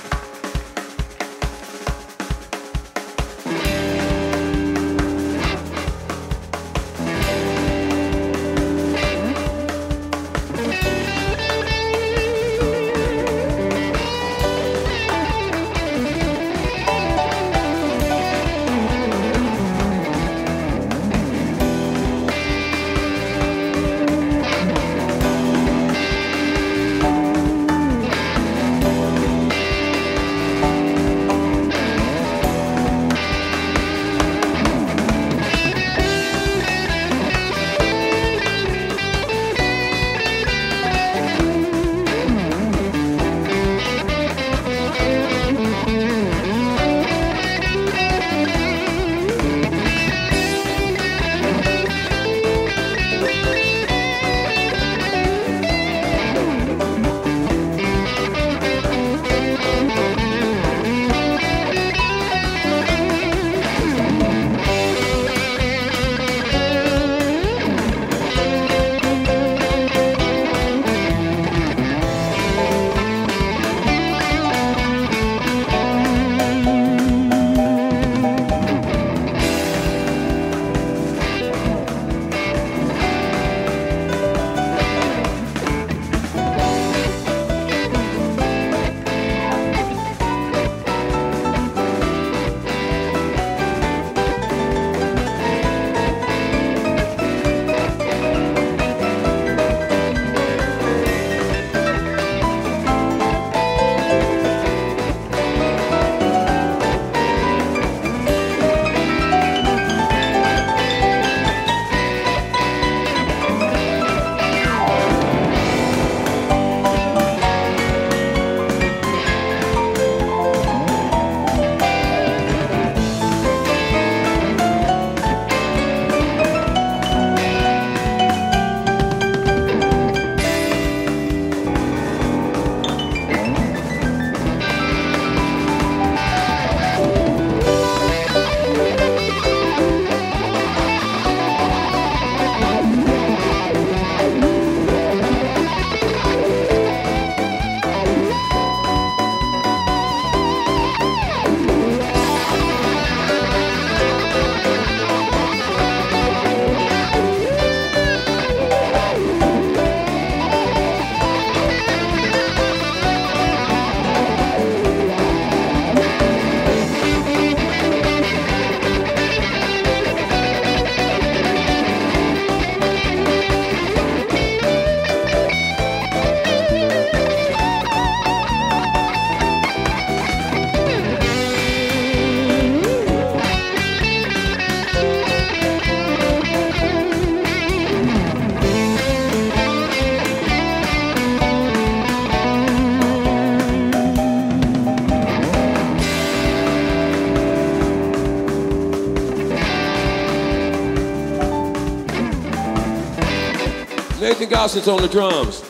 [204.61, 205.63] Nathan on the drums.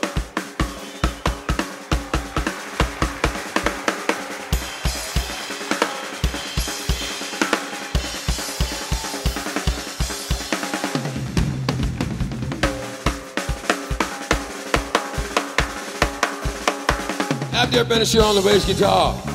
[17.52, 19.29] Abdir Benashir on the bass guitar.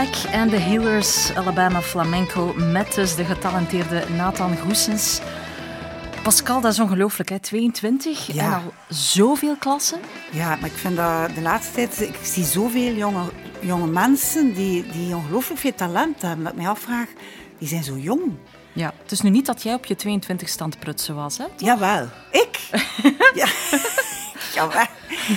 [0.00, 5.20] Black en de Healers Alabama Flamenco met dus de getalenteerde Nathan Goesens.
[6.22, 7.38] Pascal, dat is ongelooflijk, hè?
[7.38, 8.44] 22 Ja.
[8.44, 10.00] en al zoveel klassen.
[10.30, 12.00] Ja, maar ik vind dat de laatste tijd...
[12.00, 13.22] Ik zie zoveel jonge,
[13.60, 16.44] jonge mensen die, die ongelooflijk veel talent hebben.
[16.44, 17.08] Dat ik mij afvraag,
[17.58, 18.32] die zijn zo jong.
[18.72, 21.44] Ja, het is nu niet dat jij op je 22 stand prutsen was, hè?
[21.56, 22.08] Jawel.
[22.30, 22.58] Ik?
[23.40, 23.46] ja.
[24.54, 24.86] Jawel.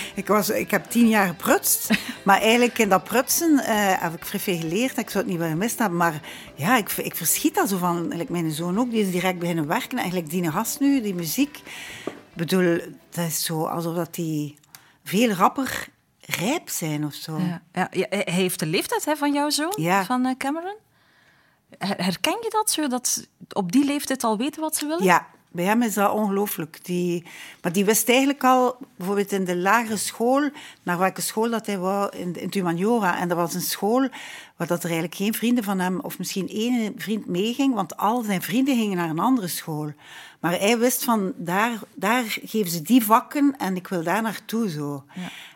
[0.16, 1.90] Ik, was, ik heb tien jaar geprutst.
[2.26, 4.98] Maar eigenlijk in dat prutsen eh, heb ik vrij veel geleerd.
[4.98, 5.98] Ik zou het niet willen missen hebben.
[5.98, 6.22] Maar
[6.56, 7.98] ja, ik, ik verschiet daar zo van.
[7.98, 9.98] Eigenlijk mijn zoon ook, die is direct beginnen werken.
[9.98, 11.58] Eigenlijk die gast nu, die muziek.
[12.06, 12.78] Ik bedoel,
[13.10, 14.58] dat is zo alsof dat die
[15.04, 15.88] veel rapper
[16.20, 17.38] rijp zijn of zo.
[17.38, 20.06] Ja, ja, hij heeft de leeftijd hè, van jouw zoon, Ja.
[20.06, 20.76] van eh, Cameron.
[21.78, 25.04] Her- Herken je dat, zo dat op die leeftijd al weten wat ze willen?
[25.04, 26.86] Ja, bij hem is dat ongelooflijk.
[26.86, 27.24] Die,
[27.62, 30.50] maar die wist eigenlijk al, bijvoorbeeld in de lagere school,
[30.84, 32.52] naar welke school dat hij wou, in, in.
[33.02, 34.08] En dat was een school
[34.56, 38.22] waar dat er eigenlijk geen vrienden van hem, of misschien één vriend meeging, want al
[38.22, 39.92] zijn vrienden gingen naar een andere school.
[40.40, 44.70] Maar hij wist van, daar, daar geven ze die vakken en ik wil daar naartoe
[44.70, 45.04] zo.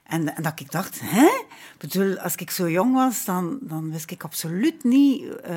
[0.07, 1.25] En, en dat ik dacht, hè?
[1.25, 5.53] Ik bedoel, als ik zo jong was, dan, dan wist ik absoluut niet eh,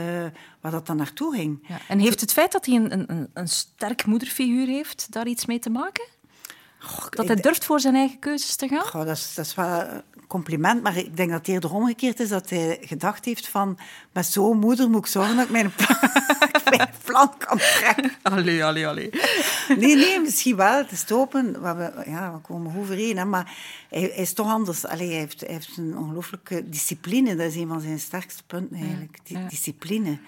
[0.61, 1.65] waar dat dan naartoe ging.
[1.69, 1.79] Ja.
[1.89, 5.59] En heeft het feit dat hij een, een, een- sterk moederfiguur heeft daar iets mee
[5.59, 6.05] te maken?
[7.11, 8.81] Dat hij durft voor zijn eigen keuzes te gaan?
[8.87, 12.21] Goh, dat, is, dat is wel een compliment, maar ik denk dat het eerder omgekeerd
[12.21, 13.79] is dat hij gedacht heeft van
[14.13, 15.73] met zo'n moeder moet ik zorgen dat ik mijn
[16.77, 18.13] mijn plan kan trekken.
[18.23, 19.11] Allee, allee, allee.
[19.69, 20.77] Nee, nee, misschien wel.
[20.77, 21.63] Het is open.
[21.63, 23.17] We, ja, we komen overeen.
[23.17, 23.57] Hè, maar
[23.89, 24.87] hij, hij is toch anders.
[24.87, 27.37] Allee, hij, heeft, hij heeft een ongelooflijke discipline.
[27.37, 29.19] Dat is een van zijn sterkste punten eigenlijk.
[29.23, 29.49] Die, ja.
[29.49, 30.19] Discipline.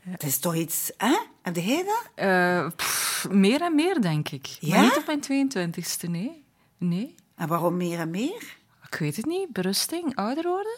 [0.00, 0.92] Het is toch iets...
[0.96, 1.18] Hè?
[1.42, 2.10] Heb jij dat?
[2.14, 4.46] Eh, pff, meer en meer, denk ik.
[4.46, 4.74] Ja?
[4.74, 6.44] Maar niet op mijn 22e, nee.
[6.78, 8.58] Nee, En waarom meer en meer?
[8.90, 9.48] Ik weet het niet.
[9.52, 10.76] Berusting, ouder worden?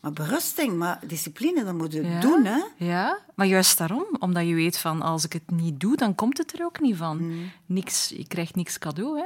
[0.00, 2.20] Maar berusting, maar discipline, dat moet je Ja.
[2.20, 2.58] doen, hè?
[2.76, 4.06] Ja, maar juist daarom.
[4.18, 6.96] Omdat je weet van, als ik het niet doe, dan komt het er ook niet
[6.96, 7.34] van.
[7.66, 9.24] Niks, je krijgt niks cadeau, hè?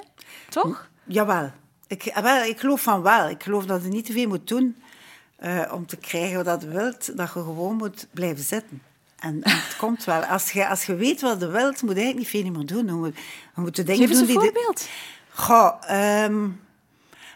[0.49, 0.89] Toch?
[1.05, 1.51] Jawel.
[1.87, 3.29] Ik, eh, wel, ik geloof van wel.
[3.29, 4.77] Ik geloof dat je niet te veel moet doen
[5.37, 7.17] eh, om te krijgen wat je wilt.
[7.17, 8.83] Dat je gewoon moet blijven zitten.
[9.19, 10.25] En, en het komt wel.
[10.25, 12.87] Als je, als je weet wat je wilt, moet je eigenlijk niet veel meer doen.
[12.87, 13.17] Je moet,
[13.55, 14.53] je moet de dingen Geef eens doen een die...
[14.53, 14.89] voorbeeld.
[15.33, 16.49] Goh, ehm,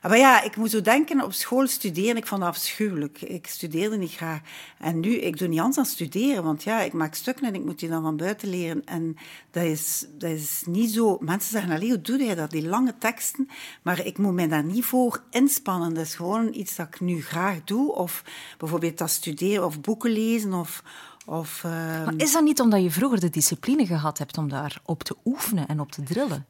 [0.09, 3.21] maar ja, ik moet zo denken, op school studeren, ik vond dat afschuwelijk.
[3.21, 4.41] Ik studeerde niet graag.
[4.79, 7.65] En nu, ik doe niet anders dan studeren, want ja, ik maak stukken en ik
[7.65, 8.85] moet die dan van buiten leren.
[8.85, 9.17] En
[9.51, 11.19] dat is, dat is niet zo...
[11.21, 13.49] Mensen zeggen, allee, hoe doe jij dat, die lange teksten?
[13.83, 15.95] Maar ik moet mij daar niet voor inspannen.
[15.95, 17.95] Dat is gewoon iets dat ik nu graag doe.
[17.95, 18.25] Of
[18.59, 20.83] bijvoorbeeld dat studeren, of boeken lezen, of...
[21.27, 24.81] of ehm, Maar is dat niet omdat je vroeger de discipline gehad hebt om daar
[24.85, 26.47] op te oefenen en op te drillen?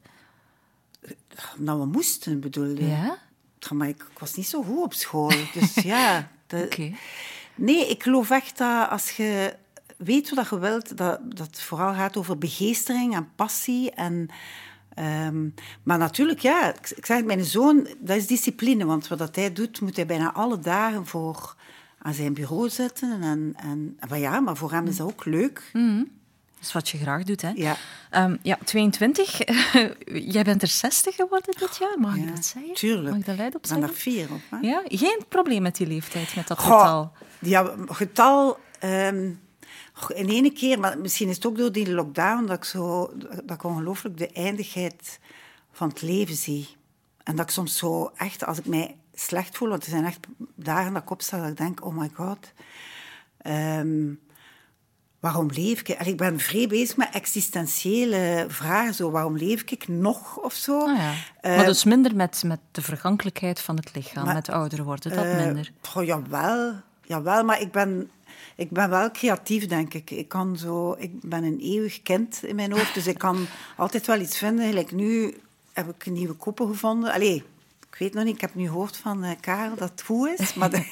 [1.57, 2.87] nou, we moesten, bedoel je?
[2.87, 3.17] Ja?
[3.71, 6.29] Maar ik, ik was niet zo goed op school, dus ja...
[7.55, 9.55] Nee, ik geloof echt dat als je
[9.97, 13.91] weet wat je wilt, dat, dat het vooral gaat over begeestering en passie.
[13.91, 14.27] En,
[14.93, 15.49] ehm,
[15.83, 18.85] maar natuurlijk, ja, ik, ik zeg het, mijn zoon, dat is discipline.
[18.85, 21.55] Want wat dat hij doet, moet hij bijna alle dagen voor
[21.97, 23.21] aan zijn bureau zitten.
[23.21, 25.69] En, en, maar ja, maar voor hem is dat ook leuk.
[25.73, 26.05] Dat
[26.65, 27.49] is wat je graag doet, hè?
[27.55, 27.75] Ja.
[28.09, 29.37] Ehm, ja, 22.
[30.33, 32.73] Jij bent er 60 geworden dit jaar, mag ik dat zeggen?
[32.73, 33.09] Tuurlijk.
[33.09, 33.97] Mag ik dat luid op Ik ben zeggen?
[33.97, 34.41] vier op.
[34.49, 34.57] Hè?
[34.67, 37.11] Ja, geen probleem met die leeftijd, met dat Goh, getal.
[37.39, 38.59] Ja, getal.
[39.93, 43.11] goh, in ene keer, maar misschien is het ook door die lockdown dat ik zo,
[43.43, 45.19] dat ik ongelooflijk de eindigheid
[45.71, 46.67] van het leven zie.
[47.23, 50.27] En dat ik soms zo echt, als ik mij slecht voel, want er zijn echt
[50.55, 52.51] dagen dat ik opsta dat ik denk, oh my god,
[53.37, 54.13] ehm,
[55.25, 55.89] waarom leef ik?
[55.89, 60.79] En ik ben vrij bezig met existentiële vragen, zo, waarom leef ik nog of zo?
[60.79, 61.13] Ah, ja.
[61.55, 65.25] Maar dus minder met, met de vergankelijkheid van het lichaam, maar- met ouder worden, dat
[65.25, 65.71] Eh, minder.
[65.81, 66.73] goh, jawel,
[67.05, 68.09] jawel, maar ik ben,
[68.55, 70.11] ik ben wel creatief, denk ik.
[70.11, 73.45] Ik, kan zo, ik ben een eeuwig kind in mijn hoofd, dus ik kan
[73.77, 74.65] altijd wel iets vinden.
[74.67, 75.37] Gelijk nu
[75.73, 77.11] heb ik een nieuwe koppel gevonden.
[77.11, 77.43] Allee,
[77.95, 80.53] ik weet nog niet, ik heb nu gehoord van eh, Karel dat het goed is.
[80.53, 80.87] Maar de-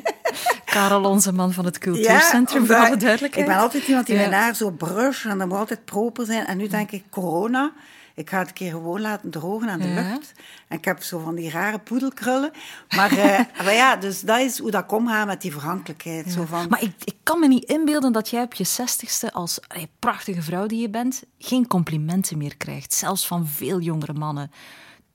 [0.64, 3.46] Karel, onze man van het cultuurcentrum, voor alle duidelijkheid.
[3.48, 4.20] Ik ben altijd iemand die Ja.
[4.28, 6.46] mijn haar zo brush en dat moet altijd proper zijn.
[6.46, 7.72] En nu denk ik, corona,
[8.14, 9.94] ik ga het een keer gewoon laten drogen aan de Ja.
[10.12, 10.32] lucht.
[10.68, 12.50] En ik heb zo van die rare poedelkrullen.
[12.96, 16.30] Maar, eh, maar ja, dus dat is hoe dat omgaat met die verhankelijkheid.
[16.32, 19.58] Zo van, Maar ik, ik kan me niet inbeelden dat jij op je zestigste, als
[19.68, 22.94] allee, prachtige vrouw die je bent, geen complimenten meer krijgt.
[22.94, 24.50] Zelfs van veel jongere mannen.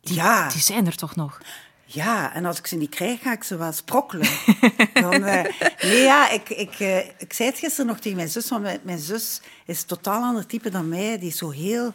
[0.06, 0.50] Die, Ja.
[0.50, 1.42] die zijn er toch nog?
[1.86, 4.28] Ja, en als ik ze niet krijg, ga ik ze wel sprokkelen.
[4.94, 5.44] Dan, eh,
[5.82, 8.80] nee, ja, ik, ik, eh, ik zei het gisteren nog tegen mijn zus, want mijn,
[8.84, 11.20] mijn zus is een totaal ander type dan mij.
[11.20, 11.94] Die is zo heel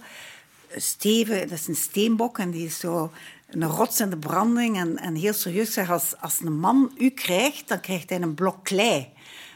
[0.77, 3.12] stevig, dat is een steenbok en die is zo
[3.51, 5.73] een rots in de branding en, en heel serieus.
[5.73, 9.09] Zeg, als, als een man u krijgt, dan krijgt hij een blok klei.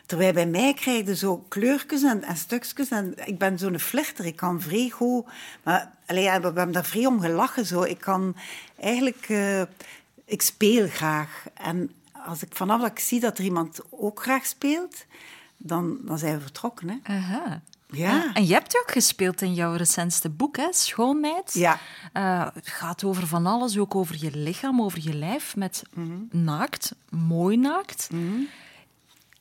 [0.06, 2.88] Terwijl bij mij krijg je zo kleurtjes en, en stukjes.
[2.88, 4.24] En ik ben zo'n flirter.
[4.24, 5.24] Ik kan vrij goed...
[5.62, 7.66] Maar, allee, ja, we hebben daar vrij om gelachen.
[7.66, 7.82] Zo.
[7.82, 8.36] Ik kan
[8.80, 9.24] eigenlijk...
[9.28, 9.62] eh,
[10.24, 11.44] ik speel graag.
[11.54, 11.90] En
[12.26, 15.04] als ik vanaf dat ik zie dat er iemand ook graag speelt,
[15.56, 16.88] dan, dan zijn we vertrokken.
[16.88, 17.14] Hè?
[17.14, 17.60] Aha.
[17.90, 18.34] Ja.
[18.34, 20.66] En je hebt ook gespeeld in jouw recentste boek, hè?
[20.70, 21.52] Schoonmeid.
[21.52, 21.78] Ja.
[22.12, 26.12] Eh, het gaat over van alles, ook over je lichaam, over je lijf, met Mhm.
[26.30, 28.08] naakt, mooi naakt.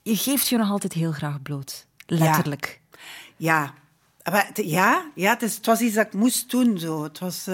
[0.01, 1.85] Je geeft je nog altijd heel graag bloot.
[2.05, 2.81] Letterlijk.
[3.35, 3.73] Ja.
[4.31, 6.77] Maar ja, ja het, is, het was iets dat ik moest doen.
[6.79, 7.03] Zo.
[7.03, 7.47] Het was...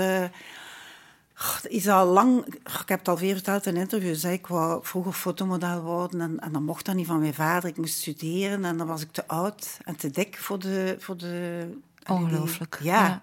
[1.64, 2.46] is al lang...
[2.64, 4.24] Ik heb het al veel verteld in interviews.
[4.24, 4.32] Hè.
[4.32, 7.70] Ik wou vroeger fotomodel worden en, en dat mocht dan niet van mijn vader.
[7.70, 10.96] Ik moest studeren en dan was ik te oud en te dik voor de...
[11.00, 12.80] Voor de die- Ongelooflijk.
[12.82, 13.06] ja.
[13.06, 13.22] Ja.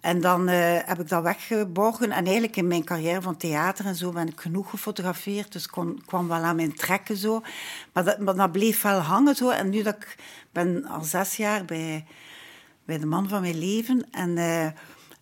[0.00, 2.10] En dan eh, heb ik dat weggeborgen.
[2.10, 5.52] En eigenlijk in mijn carrière van theater en zo ben ik genoeg gefotografeerd.
[5.52, 7.42] Dus ik kon, kwam wel aan mijn trekken zo.
[7.92, 9.50] Maar dat, maar dat bleef wel hangen zo.
[9.50, 10.16] En nu dat ik
[10.52, 12.04] ben al zes jaar bij,
[12.86, 14.10] bij de man van mijn leven.
[14.10, 14.64] En, eh,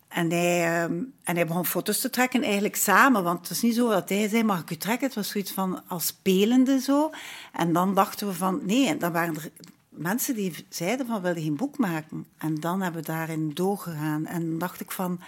[0.07, 3.23] en, hij, ehm, en hij begon foto's te trekken eigenlijk samen.
[3.23, 5.05] Want het is niet zo dat hij zei, mag ik u trekken?
[5.05, 7.09] Het was zoiets van als spelende zo.
[7.53, 8.87] En dan dachten we van, nee.
[8.87, 9.51] En dan waren er
[9.89, 12.25] mensen die zeiden van, wil je geen boek maken?
[12.37, 14.25] En dan hebben we daarin doorgegaan.
[14.25, 15.19] En dan dacht ik van,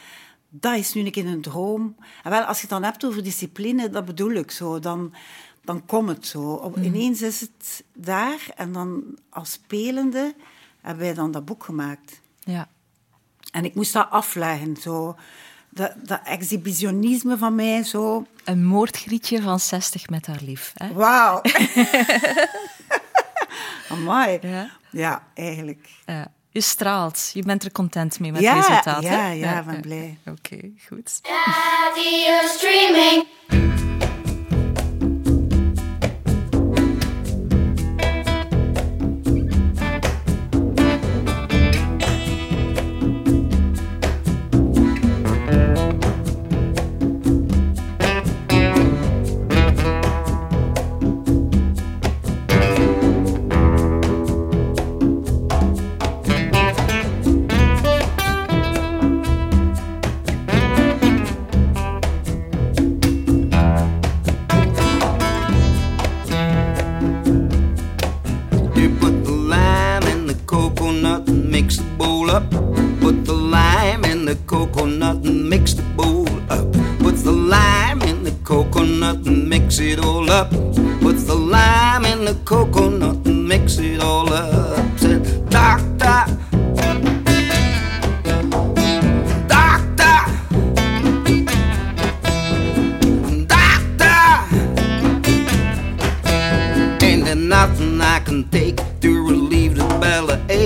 [0.49, 1.95] dat is nu een keer een droom.
[2.23, 4.79] En wel, als je het dan hebt over discipline, dat bedoel ik zo.
[4.79, 5.13] Dan,
[5.63, 6.53] dan komt het zo.
[6.53, 8.49] Op, Ineens is het daar.
[8.55, 10.35] En dan als spelende
[10.81, 12.21] hebben wij dan dat boek gemaakt.
[12.47, 12.67] Ja.
[13.51, 15.15] En ik moest dat afleggen, zo.
[15.69, 18.25] Dat, dat exhibitionisme van mij, zo.
[18.43, 20.71] Een moordgrietje van 60 met haar lief.
[20.75, 20.93] Hè?
[20.93, 21.41] Wauw.
[23.89, 24.37] Amai.
[24.41, 24.69] Ja.
[24.91, 25.89] Ja, eigenlijk.
[26.05, 26.27] Ja.
[26.49, 27.29] Je straalt.
[27.33, 29.03] Je bent er content mee met Ja, het resultaat.
[29.03, 29.09] hè?
[29.09, 30.17] ja, ja, ik ben blij.
[30.25, 31.19] Oké, goed.
[31.21, 33.25] Daddy, streaming.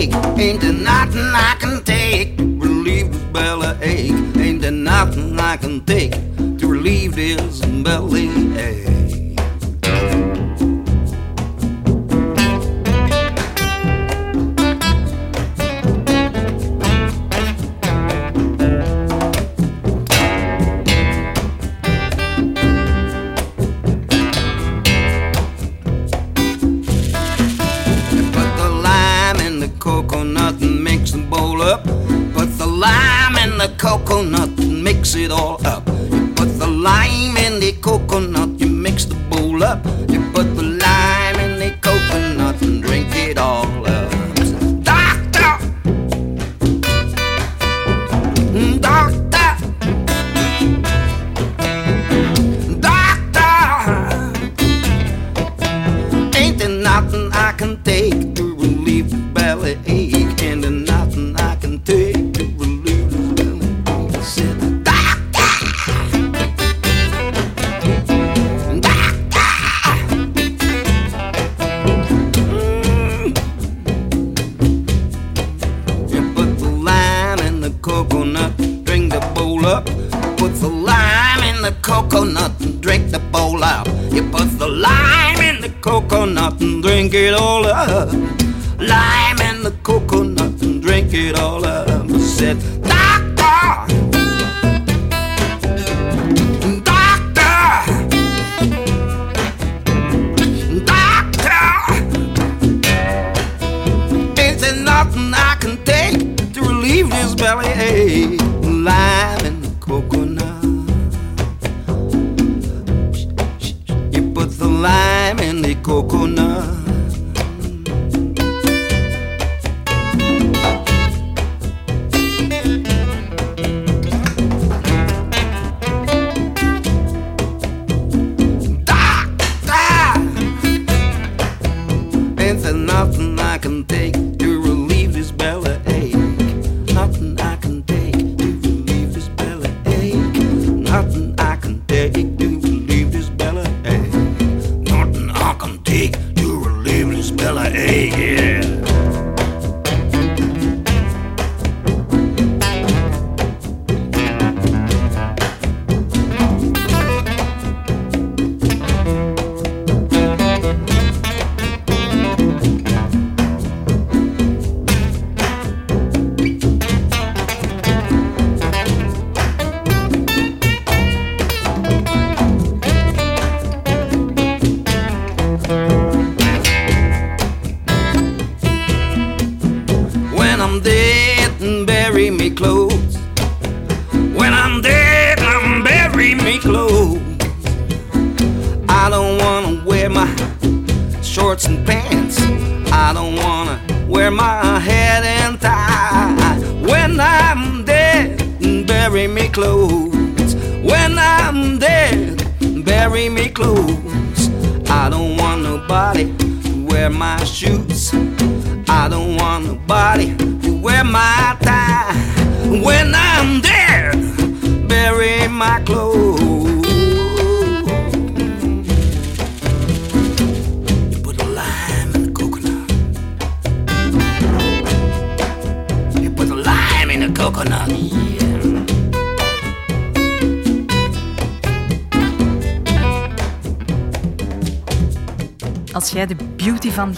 [0.09, 1.60] big in not night.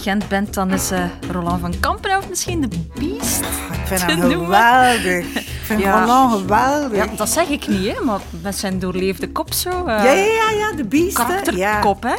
[0.03, 2.67] Gent bent, dan is eh, Roland van Kampenhout misschien de
[2.99, 3.39] beest.
[3.71, 5.25] Ik vind hem geweldig.
[5.63, 5.99] Ik vind Ja.
[5.99, 6.97] Roland geweldig.
[6.97, 9.69] Ja, dat zeg ik niet, hè, maar met zijn doorleefde kop zo.
[9.69, 11.15] eh, ja, ja, ja, de beest.
[11.15, 12.15] Karakterkop, hè?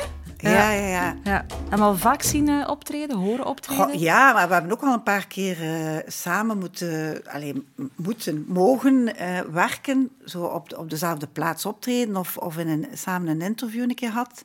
[0.51, 1.15] Ja, ja, ja.
[1.25, 1.45] ja.
[1.71, 3.85] En al vaak zien eh, optreden, horen optreden.
[3.85, 5.57] Goh, ja, maar we hebben ook al een paar keer
[6.07, 7.67] samen moeten, alleen
[7.97, 9.13] moeten, mogen
[9.53, 10.11] werken.
[10.25, 14.11] Zo op, op dezelfde plaats optreden of, of in een, samen een interview een keer
[14.11, 14.43] had.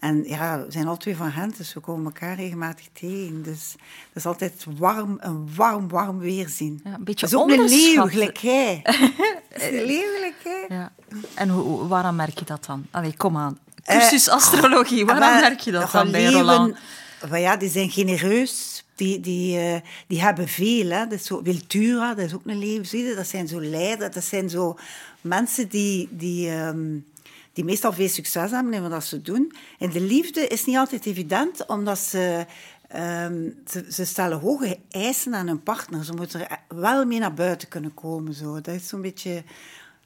[0.00, 3.42] En ja, we zijn al twee van Gent, dus we komen elkaar regelmatig tegen.
[3.42, 6.80] Dus dat is altijd warm, een warm, warm weerzien.
[6.84, 8.82] Ja, een beetje dat is ook een leeuw, gelijk een
[9.86, 10.64] leeuw, gelijk jij.
[10.68, 10.92] Ja.
[11.34, 12.86] En hoe, waarom merk je dat dan?
[12.90, 13.58] Allee, kom aan.
[13.84, 16.76] Cursus Eh, astrologie, waarom Maar merk je dat dan bij leeuwen, Roland?
[17.30, 18.84] maar ja, die zijn genereus.
[18.94, 20.90] Die, die, eh, die hebben veel.
[20.90, 21.06] Hè.
[21.06, 22.84] Dat is zo, Wiltura, dat is ook een leeuw.
[22.84, 23.14] Zie je?
[23.14, 24.14] Dat zijn zo leiders.
[24.14, 24.78] Dat zijn zo
[25.20, 26.98] mensen die, die, ehm,
[27.52, 29.52] die meestal veel succes hebben in wat ze doen.
[29.78, 32.46] En de liefde is niet altijd evident, omdat ze...
[32.88, 36.04] ehm, ze, ze stellen hoge eisen aan hun partner.
[36.04, 38.34] Ze moeten er wel mee naar buiten kunnen komen.
[38.34, 38.60] Zo.
[38.60, 39.42] Dat is zo'n beetje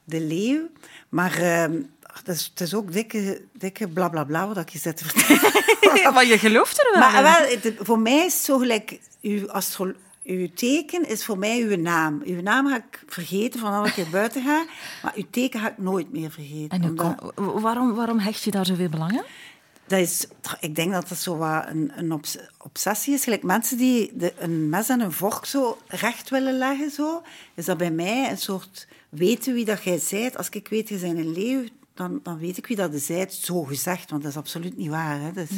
[0.03, 0.67] de leeuw.
[1.09, 5.05] Maar ehm, het, is, het is ook dikke, dikke blablabla wat ik je zit te
[5.05, 6.13] vertellen.
[6.13, 9.49] maar je gelooft er wel Maar wel, het- voor mij is het zo gelijk, uw,
[9.51, 9.91] astro,
[10.25, 12.21] uw teken is voor mij uw naam.
[12.25, 14.65] Uw naam ga ik vergeten van als ik hier buiten ga,
[15.03, 16.69] maar uw teken ga ik nooit meer vergeten.
[16.69, 19.23] En hoe Omdat- kom- waarom, waarom hecht je daar zoveel belang aan?
[19.87, 20.27] dat is,
[20.59, 23.23] ik denk dat dat zo wat een, een obs- obsessie is.
[23.23, 27.21] Gelijk mensen die de, een mes en een vork zo recht willen leggen, zo,
[27.55, 30.37] is dat bij mij een soort weten wie dat jij zijt.
[30.37, 31.63] Als ik weet, je bent een leeuw,
[31.93, 34.09] dan, dan weet ik wie dat je zijt, zo gezegd.
[34.09, 35.19] Want dat is absoluut niet waar.
[35.21, 35.31] Hè.
[35.31, 35.49] Dus,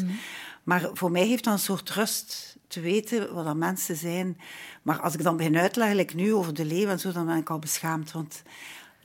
[0.63, 4.37] Maar voor mij heeft dat een soort rust te weten wat dat mensen zijn.
[4.81, 7.37] Maar als ik dan begin uitleggen, like nu, over de leeuw en zo, dan ben
[7.37, 8.11] ik al beschaamd.
[8.11, 8.43] Want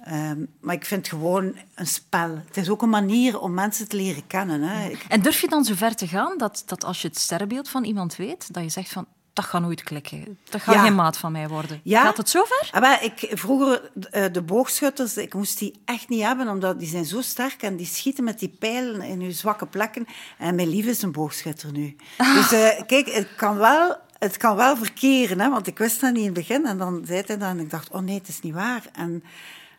[0.05, 2.37] Ehm, maar ik vind het gewoon een spel.
[2.47, 4.63] Het is ook een manier om mensen te leren kennen.
[4.63, 4.93] Hè.
[5.09, 7.85] En durf je dan zo ver te gaan dat, dat als je het sterrenbeeld van
[7.85, 10.39] iemand weet, dat je zegt van, dat gaat nooit klikken.
[10.51, 10.83] Dat gaat Ja.
[10.83, 11.81] geen maat van mij worden.
[11.85, 12.03] Ja.
[12.03, 12.69] Gaat het zover?
[12.73, 16.89] Ah, wel, ik, vroeger, eh, de boogschutters, ik moest die echt niet hebben, omdat die
[16.89, 20.07] zijn zo sterk en die schieten met die pijlen in uw zwakke plekken.
[20.39, 21.97] En mijn lief is een boogschutter nu.
[22.17, 26.11] Dus eh, kijk, het kan wel het kan wel verkeren, hè, want ik wist dat
[26.13, 26.67] niet in het begin.
[26.67, 28.83] En dan zei hij dat en ik dacht, oh nee, het is niet waar.
[28.93, 29.25] En,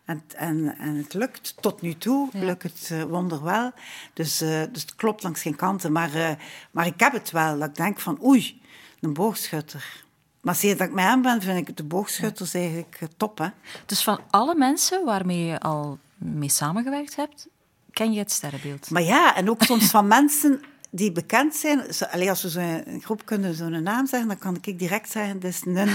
[0.04, 3.72] en, en, en het lukt tot nu toe, lukt het uh, wonderwel.
[4.12, 5.92] Dus, uh, dus het klopt langs geen kanten.
[5.92, 6.30] Maar, uh,
[6.70, 8.60] maar ik heb het wel, dat ik denk van, oei,
[9.04, 10.04] een boogschutter.
[10.40, 12.60] Maar sinds dat ik met hem ben, vind ik de boogschutters ja.
[12.60, 13.38] eigenlijk top.
[13.38, 13.48] Hè?
[13.86, 17.48] Dus van alle mensen waarmee je al mee samengewerkt hebt,
[17.92, 18.90] ken je het sterrenbeeld?
[18.90, 21.82] Maar ja, en ook soms van mensen die bekend zijn.
[22.10, 25.50] Allee, als we zo'n groep kunnen zo'n naam zeggen, dan kan ik direct zeggen, dat
[25.50, 25.88] is een...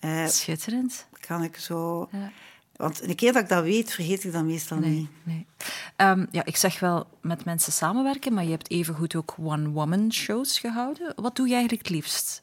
[0.00, 1.06] Uh, Schitterend.
[1.26, 2.08] Kan ik zo...
[2.12, 2.30] Ja.
[2.80, 5.08] Want een keer dat ik dat weet, vergeet ik dat meestal nee, niet.
[5.22, 5.46] Nee.
[5.96, 10.58] Um, ja, ik zeg wel met mensen samenwerken, maar je hebt evengoed ook one-woman shows
[10.58, 11.12] gehouden.
[11.16, 12.42] Wat doe je eigenlijk het liefst?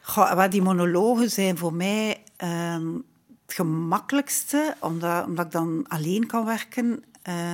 [0.00, 3.04] Goh, die monologen zijn voor mij um,
[3.46, 7.04] het gemakkelijkste, omdat, omdat ik dan alleen kan werken.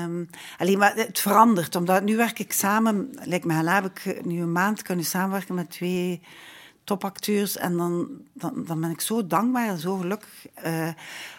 [0.05, 0.28] Um,
[0.59, 4.53] alleen maar het verandert, omdat nu werk ik samen, lijkt me heb ik nu een
[4.53, 6.20] maand kunnen samenwerken met twee
[6.85, 10.47] topacteurs en dan, dan, dan ben ik zo dankbaar en zo gelukkig.
[10.66, 10.89] Uh,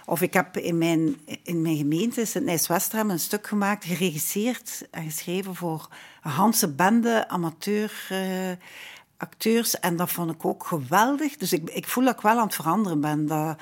[0.05, 5.55] of ik heb in mijn, in mijn gemeente, Sint-Nijs-Westerhem, een stuk gemaakt, geregisseerd en geschreven
[5.55, 5.87] voor
[6.23, 8.51] een Hanse bende amateur uh,
[9.17, 9.79] acteurs.
[9.79, 11.37] En dat vond ik ook geweldig.
[11.37, 13.27] Dus ik, ik voel dat ik wel aan het veranderen ben.
[13.27, 13.57] Dat,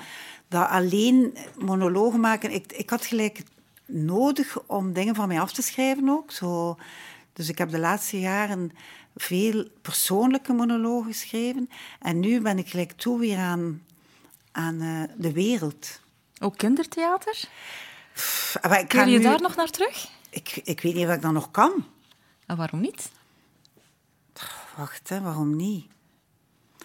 [0.48, 2.54] dat alleen monologen maken...
[2.54, 3.42] Ik, ik had gelijk
[3.86, 6.30] nodig om dingen van mij af te schrijven ook.
[6.30, 6.76] Zo,
[7.32, 8.70] dus ik heb de laatste jaren
[9.16, 11.70] veel persoonlijke monologen geschreven.
[12.00, 13.82] En nu ben ik gelijk toe weer aan,
[14.52, 16.00] aan uh, de wereld.
[16.40, 17.44] Ook kindertheater?
[18.12, 20.08] Pff, ik Kun je nu, daar nog naar terug?
[20.30, 21.86] Ik, ik weet niet of ik dat nog kan.
[22.46, 23.10] En waarom niet?
[24.76, 25.86] Wacht, hè, waarom niet?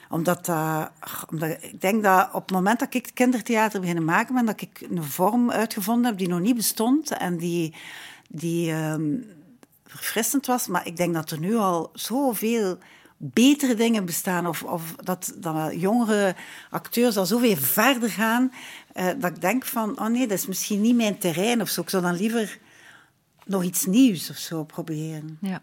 [0.10, 0.86] Omdat, uh,
[1.30, 4.88] omdat ik denk dat op het moment dat ik kindertheater beginnen maken ben, dat ik
[4.90, 7.76] een vorm uitgevonden heb die nog niet bestond en die,
[8.30, 9.26] die um,
[9.88, 10.68] verfrissend was.
[10.68, 12.78] Maar ik denk dat er nu al zoveel
[13.18, 14.48] betere dingen bestaan.
[14.48, 15.34] Of, of dat,
[15.72, 16.36] jongere
[16.70, 18.52] acteurs al zoveel verder gaan.
[18.94, 21.82] Uh, dat ik denk van, oh nee, dat is misschien niet mijn terrein of zo.
[21.82, 22.60] Ik zou dan liever
[23.46, 25.38] nog iets nieuws of zo proberen.
[25.42, 25.62] Ja.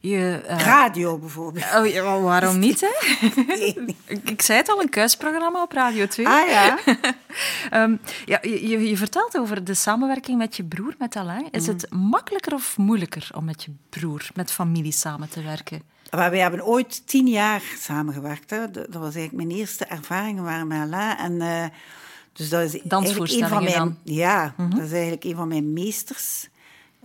[0.00, 0.58] Je, uh...
[0.58, 1.64] Radio bijvoorbeeld.
[1.74, 3.18] Oh, ja, waarom niet, hè?
[3.46, 3.96] nee.
[4.24, 6.26] Ik zei het al, een kuisprogramma op Radio 2.
[6.26, 6.78] Ah ja.
[7.72, 11.50] um, ja je, je, vertelt over de samenwerking met je broer, met Alain.
[11.50, 11.72] Is mm.
[11.72, 15.82] het makkelijker of moeilijker om met je broer, met familie samen te werken?
[16.10, 18.50] Maar wij hebben ooit tien jaar samengewerkt.
[18.50, 18.70] Hè.
[18.70, 21.16] Dat was eigenlijk mijn eerste ervaringen waren met Alain.
[21.16, 21.64] En, uh,
[22.32, 23.98] dus dat is eigenlijk een van mijn, dan?
[24.02, 24.74] Ja, mm -hmm.
[24.74, 26.48] dat is eigenlijk een van mijn meesters.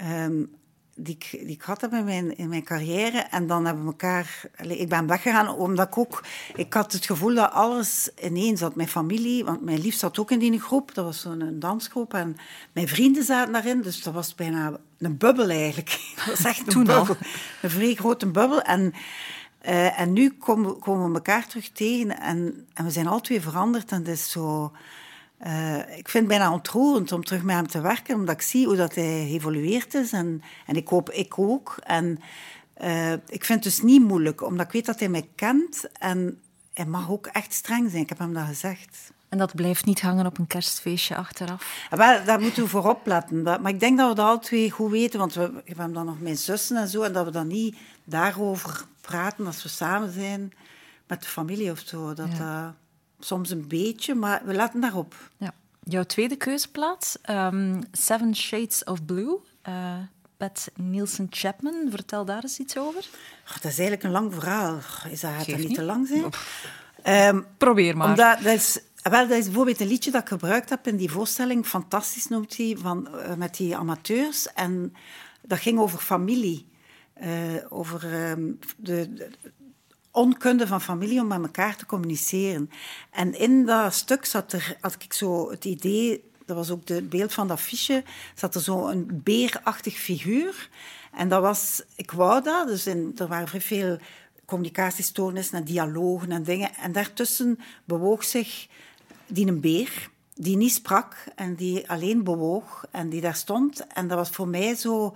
[0.01, 0.57] Um,
[1.03, 3.17] die ik, die ik had heb in mijn, in mijn carrière.
[3.17, 4.41] En dan hebben we elkaar...
[4.67, 6.23] Ik ben weggegaan omdat ik ook...
[6.55, 8.75] Ik had het gevoel dat alles ineens zat.
[8.75, 10.93] Mijn familie, want mijn lief zat ook in die groep.
[10.93, 12.13] Dat was zo'n dansgroep.
[12.13, 12.37] En
[12.71, 13.81] mijn vrienden zaten daarin.
[13.81, 15.89] Dus dat was bijna een bubbel eigenlijk.
[16.15, 17.07] Dat was echt een Toen bubbel.
[17.07, 17.15] Al.
[17.61, 18.61] Een vrij grote bubbel.
[18.61, 18.93] En,
[19.65, 22.19] uh, en nu komen, komen we elkaar terug tegen.
[22.19, 23.91] En, en we zijn al twee veranderd.
[23.91, 24.71] En het is zo...
[25.45, 28.65] Uh, ik vind het bijna ontroerend om terug met hem te werken, omdat ik zie
[28.65, 30.11] hoe dat hij geëvolueerd is.
[30.11, 31.77] En, en ik hoop ik ook.
[31.83, 32.19] En
[32.81, 35.87] uh, ik vind het dus niet moeilijk, omdat ik weet dat hij mij kent.
[35.99, 36.41] En
[36.73, 39.11] hij mag ook echt streng zijn, ik heb hem dat gezegd.
[39.29, 41.87] En dat blijft niet hangen op een kerstfeestje achteraf?
[41.89, 43.41] Ja, wel, daar moeten we voor opletten.
[43.41, 46.05] Maar ik denk dat we dat alle twee goed weten, want we, we hebben dan
[46.05, 50.11] nog mijn zussen en zo, en dat we dan niet daarover praten als we samen
[50.11, 50.53] zijn
[51.07, 52.13] met de familie of zo.
[52.13, 52.63] Dat, ja.
[52.63, 52.69] uh,
[53.19, 55.15] soms een beetje, maar we laten daarop.
[55.37, 55.53] Ja.
[55.83, 59.37] Jouw tweede keuzeplaats, um, Seven Shades of Blue.
[59.67, 59.97] Uh,
[60.37, 63.05] Beth Nielsen Chapman, vertel daar eens iets over.
[63.47, 64.77] Oh, dat is eigenlijk een lang verhaal.
[65.09, 67.35] Is dat, gaat dat niet, niet te lang zijn?
[67.35, 68.09] Um, Probeer maar.
[68.09, 71.11] Omdat, dat, is, wel, dat is bijvoorbeeld een liedje dat ik gebruikt heb in die
[71.11, 71.65] voorstelling.
[71.65, 74.53] Fantastisch noemt hij, van, uh, met die amateurs.
[74.53, 74.93] En
[75.41, 76.67] dat ging over familie.
[77.23, 77.29] Uh,
[77.69, 79.29] over um, de, de
[80.19, 82.69] onkunde van familie om met elkaar te communiceren.
[83.11, 87.09] En in dat stuk zat er, had ik zo het idee, dat was ook het
[87.09, 88.03] beeld van dat affiche,
[88.35, 90.69] zat er zo een beerachtig figuur.
[91.11, 93.97] En dat was, ik wou dat, dus er waren vrij veel
[94.45, 96.75] communicatiestoornissen en dialogen en dingen.
[96.75, 98.67] En daartussen bewoog zich
[99.27, 103.87] die een beer, die niet sprak en die alleen bewoog en die daar stond.
[103.87, 105.15] En dat was voor mij zo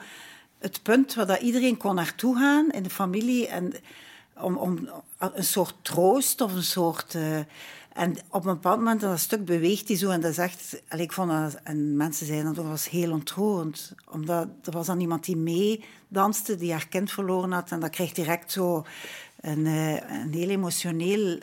[0.59, 3.47] het punt waar dat iedereen kon naartoe gaan in de familie.
[3.47, 3.73] En
[4.39, 7.13] om, om een soort troost of een soort...
[7.13, 7.38] Uh,
[7.93, 10.81] en op een bepaald moment, dat stuk beweegt hij zo en dat is echt...
[10.89, 13.93] Ik vond dat, en mensen zeiden dat was heel ontroerend.
[14.09, 17.71] Omdat er was dan iemand die meedanste, die haar kind verloren had.
[17.71, 18.86] En dat kreeg direct zo
[19.41, 21.39] een, uh, een heel emotioneel uh,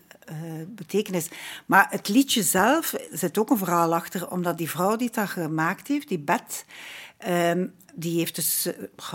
[0.68, 1.28] betekenis.
[1.66, 4.30] Maar het liedje zelf zit ook een verhaal achter.
[4.30, 6.64] Omdat die vrouw die dat gemaakt heeft, die Beth...
[7.28, 8.68] Um, die heeft dus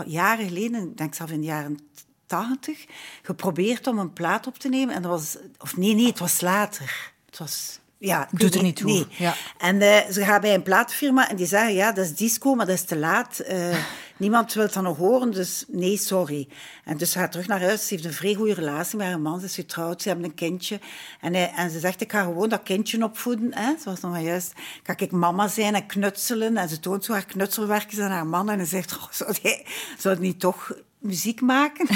[0.06, 1.78] jaren geleden, ik denk zelfs in de jaren
[2.26, 2.86] 80
[3.22, 4.94] geprobeerd om een plaat op te nemen.
[4.94, 7.12] En dat was, of nee, nee, het was later.
[7.26, 8.90] Het was, ja, Doet er niet toe.
[8.90, 9.06] Nee.
[9.10, 9.34] Ja.
[9.58, 12.66] En eh, ze gaan bij een platenfirma en die zeggen, ja, dat is disco, maar
[12.66, 13.38] dat is te laat.
[13.38, 13.76] Eh,
[14.16, 16.48] niemand wil het dan nog horen, dus nee, sorry.
[16.84, 17.86] En dus ze gaat terug naar huis.
[17.86, 19.40] Ze heeft een vrij goede relatie met haar man.
[19.40, 20.80] Ze is getrouwd, ze hebben een kindje.
[21.20, 23.54] En, hij, en ze zegt, ik ga gewoon dat kindje opvoeden.
[23.54, 23.72] Hè?
[23.82, 24.52] Ze was nog maar juist,
[24.82, 26.56] ga ik mama zijn en knutselen.
[26.56, 28.50] En ze toont zo haar knutselwerkjes aan haar man.
[28.50, 30.74] En hij zegt, oh, zou het niet toch
[31.06, 31.88] muziek maken?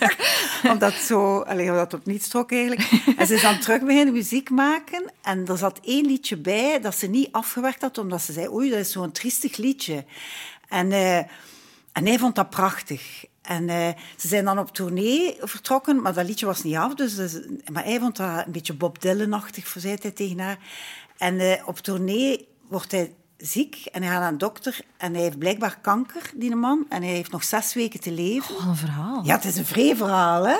[0.72, 2.90] omdat zo, allee, dat op niets trok eigenlijk.
[3.18, 5.12] En ze is dan terug beginnen muziek maken.
[5.22, 8.70] En er zat één liedje bij dat ze niet afgewerkt had, omdat ze zei, oei,
[8.70, 10.04] dat is zo'n triestig liedje.
[10.68, 11.16] En, eh,
[11.92, 13.24] en hij vond dat prachtig.
[13.42, 16.94] En eh, ze zijn dan op tournee vertrokken, maar dat liedje was niet af.
[16.94, 17.40] Dus, dus-
[17.72, 20.58] maar hij vond dat een beetje Bob Dylan-achtig, zei hij tegen haar.
[21.16, 24.80] En eh, op tournee wordt hij ziek en hij gaat naar een dokter.
[24.96, 26.86] En hij heeft blijkbaar kanker, die man.
[26.88, 28.54] En hij heeft nog zes weken te leven.
[28.54, 29.24] Wat een verhaal.
[29.24, 30.58] Ja, het is een vrij verhaal, hè.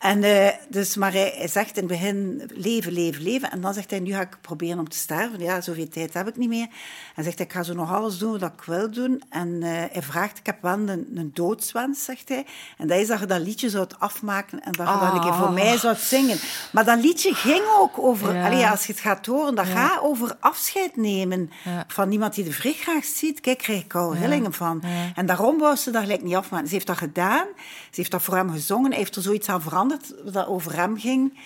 [0.00, 3.50] En, eh, dus, maar hij, hij zegt in het begin leven, leven, leven.
[3.50, 5.40] En dan zegt hij, nu ga ik proberen om te sterven.
[5.40, 6.66] Ja, zoveel tijd heb ik niet meer.
[7.14, 9.22] En zegt hij, ik ga zo nog alles doen wat ik wil doen.
[9.30, 12.46] En eh, hij vraagt, ik heb wel een, een doodswens, zegt hij.
[12.78, 15.34] En dat is dat je dat liedje zou afmaken en dat je dat een keer
[15.34, 16.38] voor mij zou zingen.
[16.72, 18.46] Maar dat liedje ging ook over, Ja.
[18.46, 21.84] allee, als je het gaat horen, dat gaat over afscheid nemen Ja.
[21.88, 23.40] van iemand die de vrij graag ziet.
[23.40, 24.82] Kijk, krijg ik al rillingen van.
[25.14, 26.66] En daarom wou ze dat gelijk niet afmaken.
[26.68, 27.46] Ze heeft dat gedaan.
[27.56, 28.90] Ze heeft dat voor hem gezongen.
[28.90, 29.88] Hij heeft er zoiets aan veranderd
[30.32, 31.38] dat over hem ging.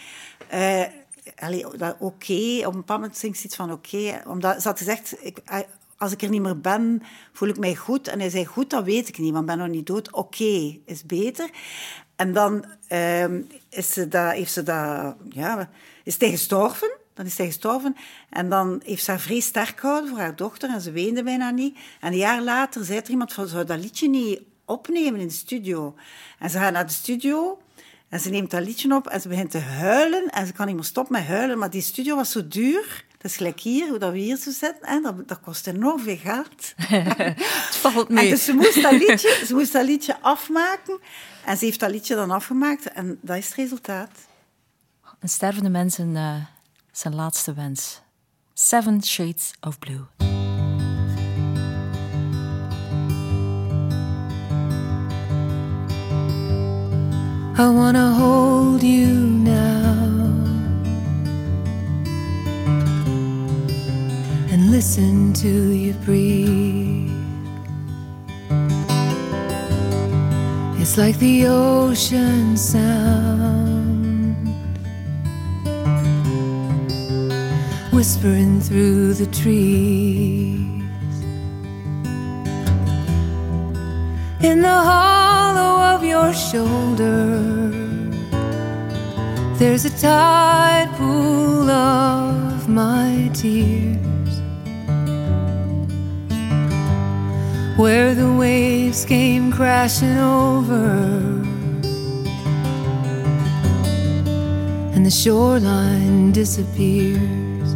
[1.76, 2.58] Dat oké.
[2.58, 4.22] Op een bepaald moment ze iets van oké.
[4.26, 5.58] omdat ze had gezegd, ik, eh,
[5.98, 8.08] als ik er niet meer ben, voel ik mij goed.
[8.08, 10.12] En hij zei, goed, dat weet ik niet, want ik ben nog niet dood.
[10.12, 11.50] Oké, is beter.
[12.16, 15.16] En dan ehm, is ze dat, heeft ze dat...
[15.28, 15.70] Ja,
[16.04, 16.96] is hij gestorven.
[17.14, 17.96] Dan is hij gestorven.
[18.30, 20.70] En dan heeft ze haar vrij sterk gehouden voor haar dochter.
[20.70, 21.78] En ze weende bijna niet.
[22.00, 25.32] En een jaar later zei er iemand van, zou dat liedje niet opnemen in de
[25.32, 25.94] studio?
[26.38, 27.58] En ze gaat naar de studio...
[28.14, 30.30] En ze neemt dat liedje op en ze begint te huilen.
[30.30, 31.58] En ze kan niet meer stoppen met huilen.
[31.58, 33.04] Maar die studio was zo duur.
[33.18, 34.88] Dat is gelijk hier, hoe dat we hier zo zitten.
[34.88, 36.74] En dat, dat kost enorm veel geld.
[36.76, 38.30] Het valt En mee.
[38.30, 40.98] dus ze moest, dat liedje, ze moest dat liedje afmaken.
[41.44, 42.92] En ze heeft dat liedje dan afgemaakt.
[42.92, 44.10] En dat is het resultaat.
[45.20, 46.34] Een stervende mens en eh,
[46.92, 48.00] zijn laatste wens.
[48.52, 50.43] Seven Shades of Blue.
[57.56, 60.02] I wanna hold you now
[64.50, 67.12] and listen to you breathe.
[70.80, 74.36] It's like the ocean sound
[77.92, 80.58] whispering through the trees.
[84.42, 84.80] In the
[85.54, 87.38] hollow of your shoulder,
[89.58, 94.40] there's a tide pool of my tears,
[97.76, 100.86] where the waves came crashing over,
[104.94, 107.68] and the shoreline disappears.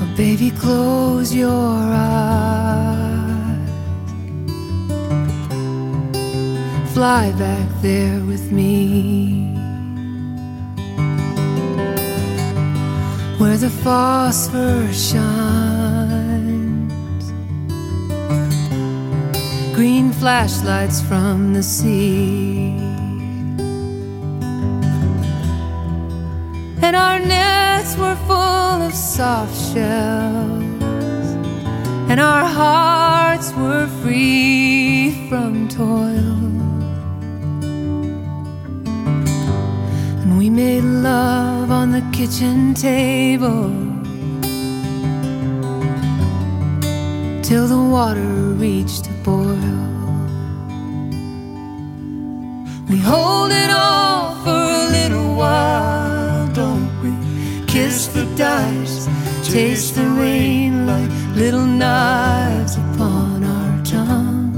[0.00, 2.99] Oh, baby, close your eyes.
[7.00, 9.54] Fly back there with me.
[13.38, 15.32] Where the phosphor shines.
[19.74, 22.76] Green flashlights from the sea.
[26.82, 31.28] and our nets were full of soft shells,
[32.10, 36.69] and our hearts were free from toil.
[40.50, 43.70] We made love on the kitchen table
[47.42, 48.32] till the water
[48.64, 49.56] reached a boil.
[52.88, 57.12] We hold it all for a little while, don't we?
[57.66, 59.08] Kiss the dice,
[59.44, 64.50] taste the rain like little knives upon our tongue.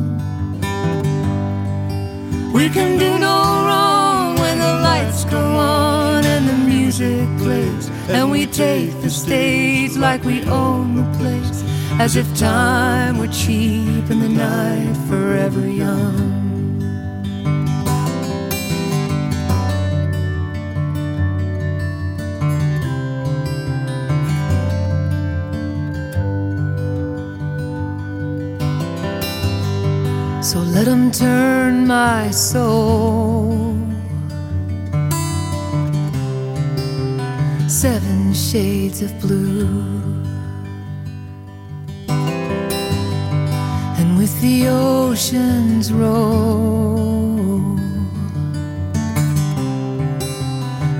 [2.53, 3.37] We can do no
[3.67, 3.92] wrong
[5.33, 11.19] go on and the music plays, and we take the stage like we own the
[11.19, 11.59] place,
[11.99, 16.43] as if time were cheap and the night forever young.
[30.43, 33.52] So let him turn my soul.
[37.83, 39.67] Seven shades of blue.
[43.99, 47.77] And with the oceans roll,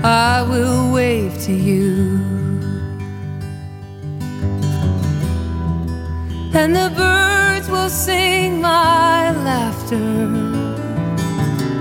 [0.03, 2.19] I will wave to you.
[6.53, 10.11] and the birds will sing my laughter,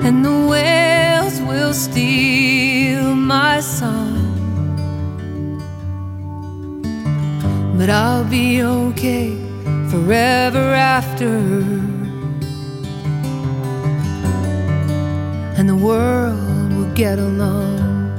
[0.06, 3.91] and the whales will steal my song.
[7.82, 9.36] But I'll be okay
[9.90, 11.26] forever after,
[15.58, 18.14] and the world will get along.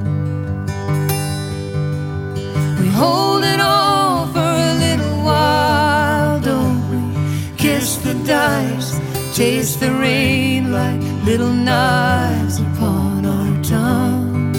[2.78, 7.56] We hold it all for a little while, don't we?
[7.56, 9.00] Kiss the dice,
[9.34, 14.52] chase the rain like little knives upon our tongue.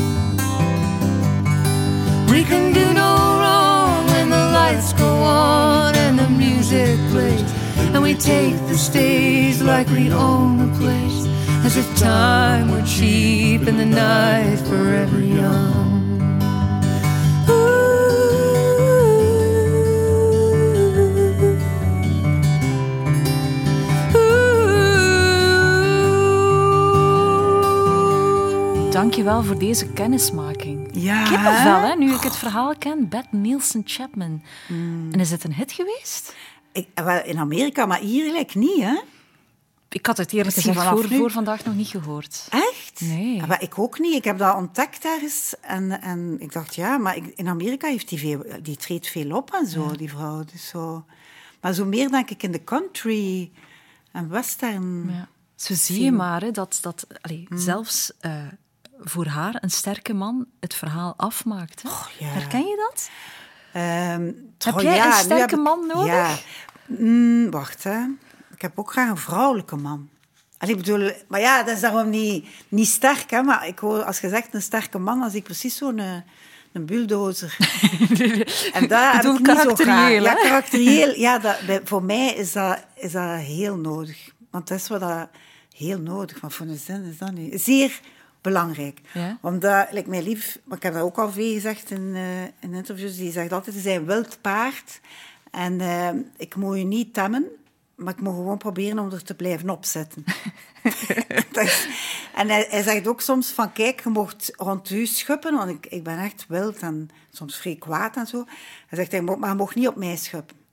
[2.28, 2.95] We can do
[4.76, 7.52] lights go on and the music plays,
[7.94, 11.28] and we take the stage like we own the place,
[11.66, 15.94] as if time were cheap and the night forever young.
[28.92, 30.55] Dankjewel voor deze kennismaking.
[31.06, 33.10] Ja, Kippenvel, hè, nu ik het verhaal ken.
[33.10, 34.44] Beth Nielsen Chapman.
[34.68, 35.12] Hmm.
[35.12, 36.36] En is het een hit geweest?
[36.72, 39.00] Ik, wel, in Amerika, maar hier eigenlijk niet, hè?
[39.90, 42.48] Ik had het eerlijk gezegd voor, voor vandaag nog niet gehoord.
[42.50, 43.02] Echt?
[43.02, 43.36] Nee.
[43.36, 44.16] Ja, maar ik ook niet.
[44.16, 45.54] Ik heb dat ontdekt ergens.
[45.62, 49.36] En, en ik dacht, ja, maar ik- in Amerika heeft die, veel, die treedt veel
[49.36, 50.44] op en zo, die vrouw.
[50.52, 51.06] Dus zo.
[51.62, 53.52] Maar zo meer denk ik in de country
[54.12, 55.10] en western.
[55.10, 55.28] Ja.
[55.56, 58.32] Zo zie je maar hè, dat, dat allee, zelfs eh,
[59.00, 61.82] voor haar een sterke man het verhaal afmaakt.
[61.82, 61.90] Hè?
[62.26, 62.32] ja.
[62.32, 63.10] Herken je dat?
[63.74, 66.06] Ehm, Heb jij ja, een sterke ik- man nodig?
[66.06, 66.36] Ja.
[66.86, 68.00] Mm, wacht, hè.
[68.56, 70.10] Ik heb ook graag een vrouwelijke man.
[70.58, 73.42] Allee, ik bedoel, maar ja, dat is daarom niet, niet sterk, hè.
[73.42, 76.16] Maar ik hoor, als je zegt een sterke man, dan zie ik precies zo'n eh,
[76.74, 77.58] een bulldozer.
[78.74, 80.12] en daar heb ik niet zo graag.
[80.12, 81.14] Ja, karakterieel.
[81.20, 84.30] Ja, dat, voor mij is dat, is dat heel nodig.
[84.52, 85.30] Want dat is wat dat
[85.76, 86.42] heel nodig.
[86.42, 87.62] Maar voor een zin is dat niet.
[87.62, 88.00] Zeer
[88.46, 89.02] belangrijk.
[89.14, 89.38] Ja.
[89.42, 92.74] Omdat, like mijn lief, maar ik heb dat ook al veel gezegd in, eh, in
[92.74, 95.00] interviews, die zegt altijd, is een wild paard.
[95.52, 97.48] En eh, ik moet je niet temmen,
[97.96, 100.24] maar ik moet gewoon proberen om er te blijven opzetten.
[101.52, 101.88] Is-
[102.40, 105.86] en hij, hij zegt ook soms van, kijk, je mocht rond u schuppen, want ik,
[105.86, 108.46] ik ben echt wild en soms vrij kwaad en zo.
[108.88, 110.64] Hij zegt, hij maar je mocht niet op mij schuppen.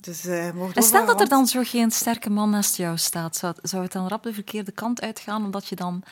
[0.00, 2.98] Dus, eh, je mocht En stel dat er dan zo geen sterke man naast jou
[2.98, 6.02] staat, zou, zou het dan rap de verkeerde kant uitgaan omdat je dan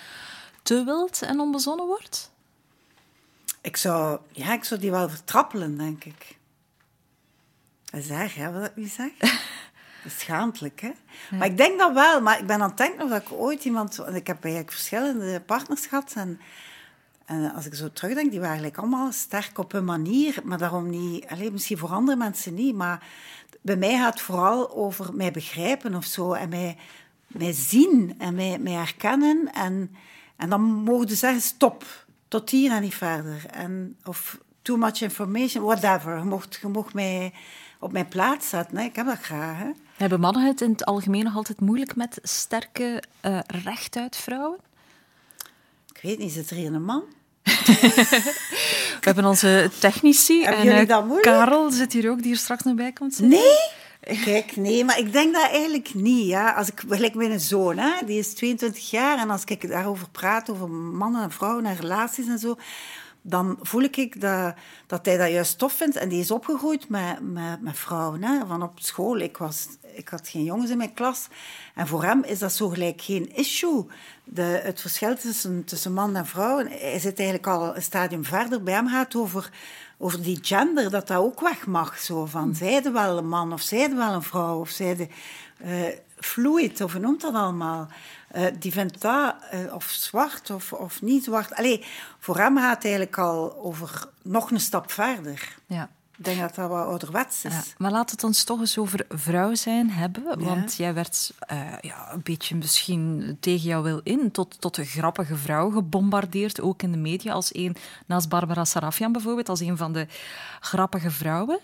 [0.67, 2.31] te wild en onbezonnen wordt?
[3.61, 6.37] Ik zou, ja, ik zou die wel vertrappelen, denk ik.
[7.85, 9.13] Dat is erg, hè, wat ik nu zeg.
[9.19, 9.31] Dat
[10.05, 10.91] is schaamtelijk, hè.
[11.37, 12.21] Maar ik denk dat wel.
[12.21, 13.99] Maar ik ben aan het denken of dat ik ooit iemand...
[13.99, 16.13] Ik heb eigenlijk verschillende partners gehad.
[16.17, 16.41] En,
[17.25, 20.41] en als ik zo terugdenk, die waren eigenlijk allemaal sterk op hun manier.
[20.45, 21.27] Maar daarom niet...
[21.27, 22.75] Alleen, misschien voor andere mensen niet.
[22.75, 23.07] Maar
[23.61, 26.33] bij mij gaat het vooral over mij begrijpen of zo.
[26.33, 26.77] En mij,
[27.27, 29.53] mij zien en mij, mij herkennen.
[29.53, 29.97] En,
[30.37, 31.85] en dan mogen ze zeggen, stop.
[32.29, 33.47] Tot hier en niet verder.
[33.51, 36.19] En, of too much information, whatever.
[36.19, 37.33] Je mocht, je mocht mij
[37.81, 38.77] op mijn plaats zetten.
[38.77, 38.85] Hè.
[38.85, 39.71] Ik heb dat graag, hè.
[39.97, 44.59] Hebben mannen het in het algemeen nog altijd moeilijk met sterke, eh rechtuit vrouwen?
[45.95, 47.03] Ik weet niet, zit er hier een man?
[49.01, 51.37] We hebben onze technici Hebben en jullie eh, dat moeilijk?
[51.37, 53.39] Karel zit hier ook, die er straks nog bij komt zitten.
[53.39, 53.59] Nee?
[54.25, 56.27] Kijk, nee, maar ik denk dat eigenlijk niet.
[56.27, 56.53] Ja.
[56.53, 60.51] Als ik, gelijk mijn zoon, hè, die is 22 jaar, en als ik daarover praat,
[60.51, 62.57] over mannen en vrouwen en relaties en zo,
[63.23, 64.55] dan voel ik dat,
[64.87, 65.97] dat hij dat juist tof vindt.
[65.97, 68.23] En die is opgegroeid met, met, met vrouwen.
[68.23, 68.47] Hè.
[68.47, 71.29] Van op school, ik, was, ik had geen jongens in mijn klas.
[71.75, 73.87] En voor hem is dat zo gelijk geen issue.
[74.25, 78.63] De, het verschil tussen, tussen man en vrouw, hij zit eigenlijk al een stadium verder.
[78.63, 79.51] Bij hem gaat het over,
[79.99, 81.99] over die gender, dat dat ook weg mag.
[81.99, 85.09] Zo van, zijde wel een man of zijde wel een vrouw of zijde
[85.59, 85.85] eh,
[86.17, 87.89] fluid, of hoe noemt dat allemaal?
[88.29, 91.55] Eh, die vindt dat, eh, of zwart of, of niet zwart.
[91.55, 91.85] Allee,
[92.19, 95.57] voor hem gaat het eigenlijk al over nog een stap verder.
[95.67, 95.91] Ja.
[96.19, 97.53] Ik denk dat dat wat ouderwets is.
[97.53, 100.45] Ja, maar laat het ons toch eens over vrouw zijn hebben.
[100.45, 104.85] Want jij werd eh, ja, een beetje misschien tegen jouw wil in tot, tot de
[104.85, 106.61] grappige vrouw gebombardeerd.
[106.61, 110.07] Ook in de media als een, naast Barbara Sarafian bijvoorbeeld, als een van de
[110.61, 111.59] grappige vrouwen.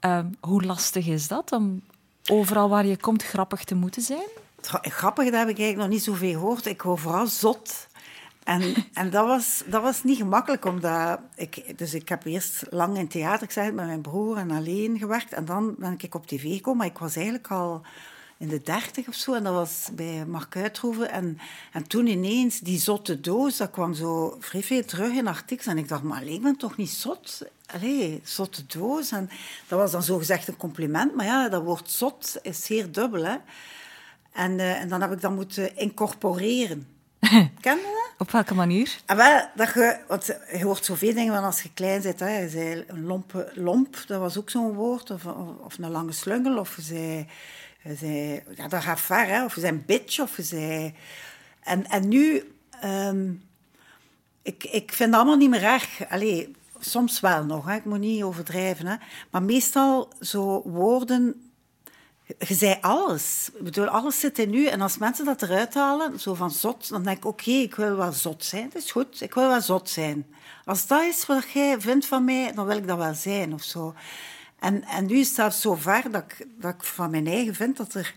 [0.00, 1.82] Ehm, hoe lastig is dat om
[2.30, 4.28] overal waar je komt grappig te moeten zijn?
[4.82, 6.66] Grappig, dat heb ik eigenlijk nog niet zoveel gehoord.
[6.66, 7.88] Ik hoor vooral zot.
[8.44, 11.78] En, en dat, was, dat was niet gemakkelijk, omdat ik...
[11.78, 15.32] Dus ik heb eerst lang in theater gezeten met mijn broer en alleen gewerkt.
[15.32, 17.82] En dan ben ik op tv gekomen, maar ik was eigenlijk al
[18.40, 19.34] in de dertig of zo.
[19.34, 21.10] En dat was bij Mark Uitroeven.
[21.10, 21.38] En,
[21.72, 25.66] en toen ineens, die zotte doos, dat kwam zo vrij veel terug in artikels.
[25.66, 27.42] En ik dacht, maar alleen, ik ben toch niet zot?
[27.66, 29.10] Allee, zotte doos.
[29.10, 29.30] En
[29.68, 31.14] dat was dan zo gezegd een compliment.
[31.14, 33.36] Maar ja, dat woord zot is zeer dubbel, hè.
[34.32, 36.99] En, eh, en dan heb ik dat moeten incorporeren.
[37.60, 38.14] Ken je dat?
[38.18, 39.00] Op welke manier?
[39.06, 42.20] Ah, wel, dat je, want je hoort zoveel dingen van als je klein bent.
[42.20, 42.38] Hè.
[42.38, 45.10] Je zei een lompe, lomp, dat was ook zo'n woord.
[45.10, 46.58] Of, of, of een lange slungel.
[46.58, 47.26] Of je zei...
[47.82, 49.44] Je zei ja, dat gaat ver, hè.
[49.44, 50.20] Of je zei een bitch.
[50.20, 50.94] Of je zei...
[51.60, 52.52] En, en nu...
[52.80, 53.30] ehm,
[54.42, 56.08] ik, ik vind het allemaal niet meer erg.
[56.08, 57.74] Allee, soms wel nog, hè.
[57.74, 58.86] ik moet niet overdrijven.
[58.86, 58.96] Hè.
[59.30, 61.49] Maar meestal zo woorden
[62.38, 63.50] je zei alles.
[63.54, 64.66] Ik bedoel, alles zit in u.
[64.66, 67.96] En als mensen dat eruit halen, zo van zot, dan denk ik, oké, ik wil
[67.96, 68.70] wel zot zijn.
[68.72, 70.26] Dat is goed, ik wil wel zot zijn.
[70.64, 73.62] Als dat is wat jij vindt van mij, dan wil ik dat wel zijn, of
[73.62, 73.94] zo.
[74.58, 77.54] En, en nu is het zelfs zo ver dat ik, dat ik van mijn eigen
[77.54, 78.14] vind dat er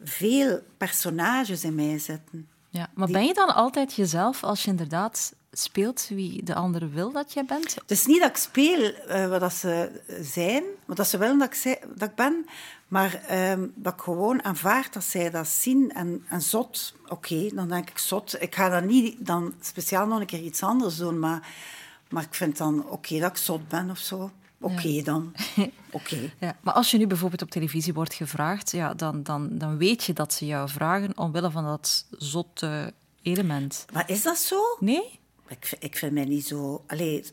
[0.00, 2.48] veel personages in mij zitten.
[2.70, 7.12] Ja, maar ben je dan altijd jezelf als je inderdaad speelt wie de ander wil
[7.12, 7.74] dat jij bent?
[7.74, 11.38] Het is niet dat ik speel eh, wat dat ze zijn, wat dat ze willen
[11.38, 12.46] dat ik, dat ik ben,
[12.88, 16.94] maar ehm, dat ik gewoon aanvaard dat zij dat zien en, en zot.
[17.08, 18.42] Oké, dan denk ik zot.
[18.42, 21.48] Ik ga dan niet dan speciaal nog een keer iets anders doen, maar,
[22.08, 24.30] maar ik vind dan oké dat ik zot ben of zo.
[24.60, 25.32] Oké dan.
[25.90, 26.32] Oké.
[26.38, 30.04] Ja, maar als je nu bijvoorbeeld op televisie wordt gevraagd, ja, dan, dan, dan weet
[30.04, 33.84] je dat ze jou vragen omwille van dat zotte element.
[33.92, 34.60] Maar is dat zo?
[34.80, 35.20] Nee?
[35.48, 36.84] Ik, ik vind mij niet zo...
[36.86, 37.24] Allee,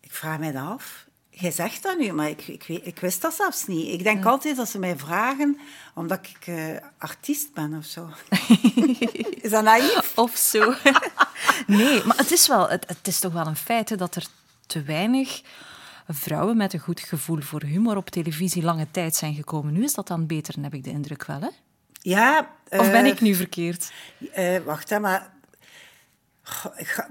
[0.00, 1.05] ik vraag mij dat af.
[1.38, 3.92] Jij zegt dat nu, maar ik, ik, weet- ik wist dat zelfs niet.
[3.92, 5.58] Ik denk altijd dat ze mij vragen
[5.94, 8.08] omdat ik eh, artiest ben of zo.
[9.42, 10.12] is dat naïef?
[10.14, 10.74] Of zo.
[11.66, 14.26] nee, maar het is, wel, het, het is toch wel een feit hè, dat er
[14.66, 15.42] te weinig
[16.08, 19.72] vrouwen met een goed gevoel voor humor op televisie lange tijd zijn gekomen.
[19.72, 21.40] Nu is dat dan beter, heb ik de indruk wel.
[21.40, 21.48] Hè?
[22.00, 22.50] Ja.
[22.68, 23.92] Of ben eh, ik nu verkeerd?
[24.32, 25.34] eh, wacht, hè, maar...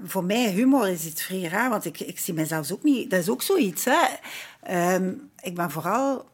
[0.04, 3.10] Voor mij, humor is iets vrij raar, want ik, ik zie mezelf ook niet...
[3.10, 4.06] Dat is ook zoiets, hè.
[4.60, 6.28] Ehm, ik ben vooral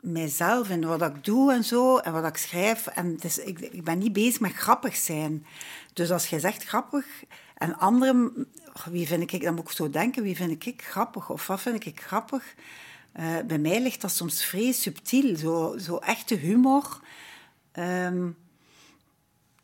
[0.00, 2.86] mijzelf en wat ik doe en zo, en wat ik schrijf.
[2.86, 5.46] En het ik, ik ben niet bezig met grappig zijn.
[5.92, 7.06] Dus als jij zegt grappig,
[7.54, 8.46] en anderen...
[8.90, 11.30] Wie vind ik, dan moet ik zo denken, wie vind ik grappig?
[11.30, 12.54] Of wat vind ik grappig?
[13.12, 17.00] Eh, bij mij ligt dat soms vrij subtiel, zo, zo echte humor...
[17.72, 18.28] Ehm,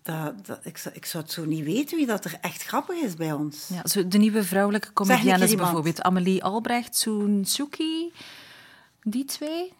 [0.03, 2.96] dat, dat, ik, zou- ik zou het zo niet weten wie dat er echt grappig
[2.96, 3.68] is bij ons.
[3.68, 4.92] Ja, zo de nieuwe vrouwelijke
[5.50, 5.66] iemand.
[5.72, 6.03] bijvoorbeeld.
[6.03, 8.12] Amelie Albrecht, Soen Suki.
[9.03, 9.72] Die twee?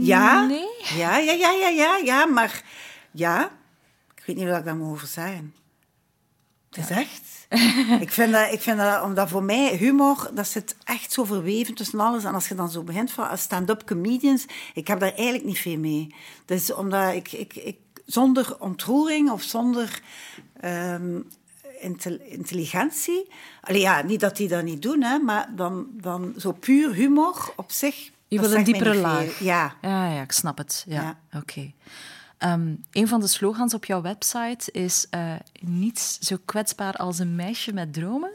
[0.00, 0.46] Ja?
[0.46, 0.66] Nee?
[0.96, 2.62] Ja, ja, ja, ja, ja, ja, maar
[3.10, 3.50] ja,
[4.16, 5.54] ik weet niet wat ik daar moet over zeggen.
[6.70, 7.46] Het is echt.
[8.02, 11.74] ik, vind dat, ik vind dat, omdat voor mij humor, dat zit echt zo verweven
[11.74, 12.24] tussen alles.
[12.24, 15.58] En als je dan zo begint van als stand-up comedians, ik heb daar eigenlijk niet
[15.58, 16.14] veel mee.
[16.44, 17.76] Dus omdat ik, ik, ik
[18.06, 20.00] zonder ontroering of zonder
[20.60, 21.20] ehm,
[21.80, 23.28] intel- intelligentie.
[23.60, 27.52] Allee, ja, niet dat die dat niet doen, hè, maar dan, dan zo puur humor
[27.56, 28.10] op zich.
[28.28, 29.38] Je wil een diepere laag.
[29.38, 29.74] Ja.
[29.82, 30.84] Ja, ja, ik snap het.
[30.88, 31.72] Ja, oké.
[32.38, 37.36] Ehm, een van de slogans op jouw website is eh, niets zo kwetsbaar als een
[37.36, 38.30] meisje met dromen.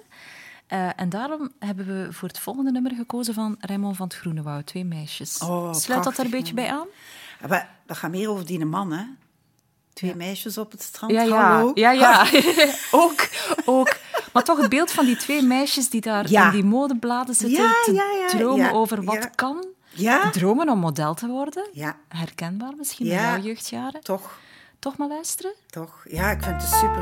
[0.67, 4.65] Eh, en daarom hebben we voor het volgende nummer gekozen van Raymond van het Groenewoud,
[4.65, 5.37] Twee meisjes.
[5.37, 6.87] Oh, Sluit dat er een beetje bij aan?
[7.41, 9.03] Ja, maar dat gaat meer over die man, hè?
[9.97, 11.11] Twee meisjes op het strand.
[11.11, 11.71] Ja, ja, Hallo.
[11.73, 12.27] ja, ja.
[12.91, 13.27] ook,
[13.65, 13.95] ook.
[14.33, 17.71] Maar toch het beeld van die twee meisjes die daar in die modebladen zitten Ja,
[18.27, 19.65] te dromen over wat kan.
[19.89, 20.29] Ja.
[20.29, 21.69] Dromen om model te worden.
[21.71, 21.95] Ja.
[22.07, 24.01] Herkenbaar misschien in jouw jeugdjaren.
[24.01, 24.39] Toch,
[24.79, 25.53] Toch maar luisteren?
[25.69, 26.03] toch.
[26.09, 27.01] Ja, ik vind het een super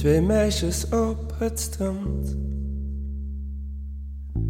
[0.00, 2.36] Twee meisjes op het strand.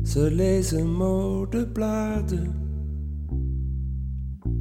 [0.03, 2.55] Ze lezen modebladen.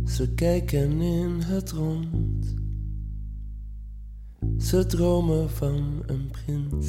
[0.06, 2.56] Ze kijken in het rond.
[4.58, 6.88] Ze dromen van een prins.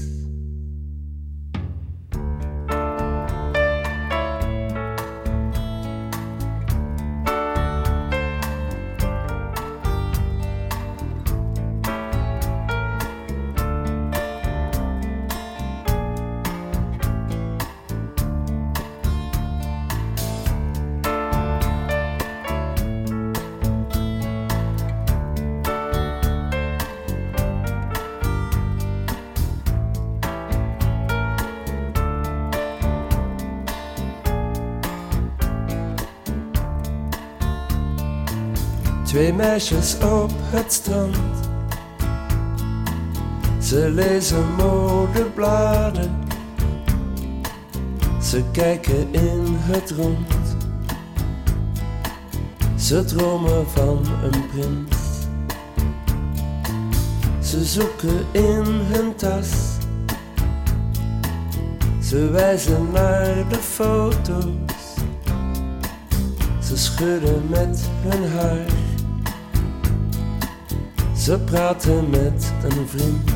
[39.61, 41.17] Meisjes op het strand.
[43.63, 46.19] Ze lezen modebladen.
[48.23, 50.57] Ze kijken in het rond.
[52.77, 54.97] Ze dromen van een prins.
[57.51, 59.51] Ze zoeken in hun tas.
[62.03, 64.95] Ze wijzen naar de foto's.
[66.63, 68.80] Ze schudden met hun haar.
[71.21, 73.31] Ze praten met een vriend.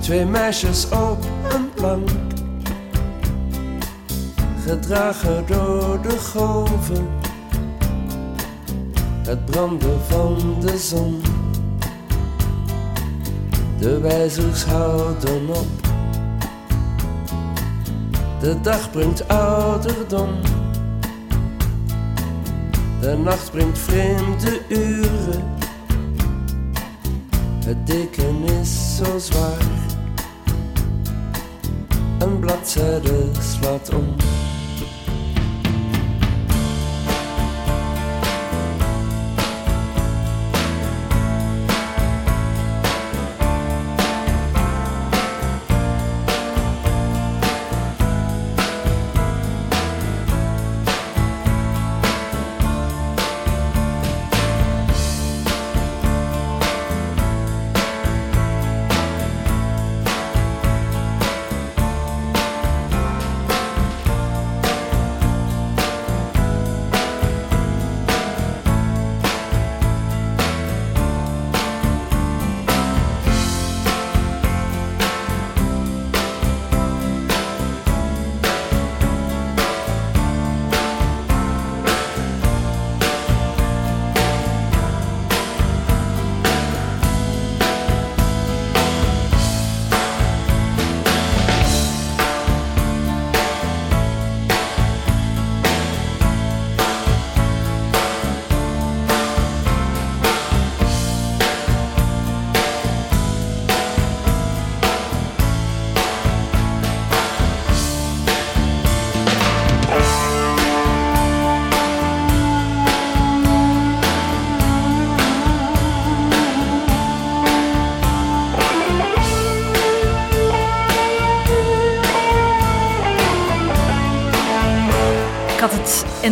[0.00, 1.24] Twee meisjes op
[1.54, 2.08] een plank.
[4.66, 7.08] Gedragen door de golven.
[9.26, 11.22] Het branden van de zon.
[13.78, 15.66] De wijzers houden op.
[18.40, 20.49] De dag brengt ouderdom.
[23.00, 25.58] De nacht brengt vreemde uren.
[27.64, 29.62] Het deken is zo zwaar.
[32.18, 34.16] Een bladzijde slaat om.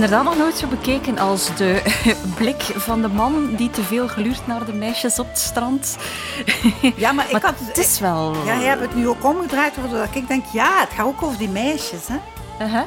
[0.03, 1.83] Inderdaad nog nooit zo bekeken als de
[2.39, 5.97] blik van de man die te veel gluurt naar de meisjes op het strand.
[6.97, 8.35] Ja, maar ik had het is wel...
[8.45, 11.39] Ja, jij hebt het nu ook omgedraaid, waardoor ik denk, ja, het gaat ook over
[11.39, 12.07] die meisjes.
[12.09, 12.17] Hè?
[12.67, 12.83] Uh-huh.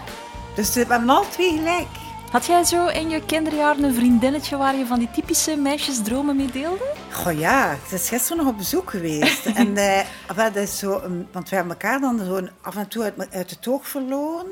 [0.56, 1.88] Dus we hebben al twee gelijk.
[2.32, 6.52] Had jij zo in je kinderjaren een vriendinnetje waar je van die typische meisjesdromen mee
[6.52, 6.94] deelde?
[7.12, 9.46] Goh ja, ze is gisteren nog op bezoek geweest.
[9.62, 13.04] en eh, is zo, een- want we hebben elkaar dan zo een- af en toe
[13.04, 14.48] uit, uit het oog verloren.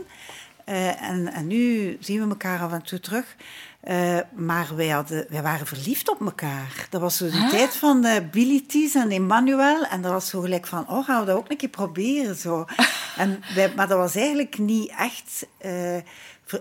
[0.69, 3.35] Eh, en, en nu zien we elkaar af en toe terug.
[3.79, 6.87] Eh, maar wij, hadden, wij waren verliefd op elkaar.
[6.89, 7.49] Dat was zo de Huh?
[7.49, 9.85] tijd van de Billy Ties en Emmanuel.
[9.85, 12.35] En dat was zo gelijk van, oh, gaan we dat ook een keer proberen?
[12.35, 12.65] Zo.
[13.17, 15.47] En wij, maar dat was eigenlijk niet echt...
[15.57, 15.97] eh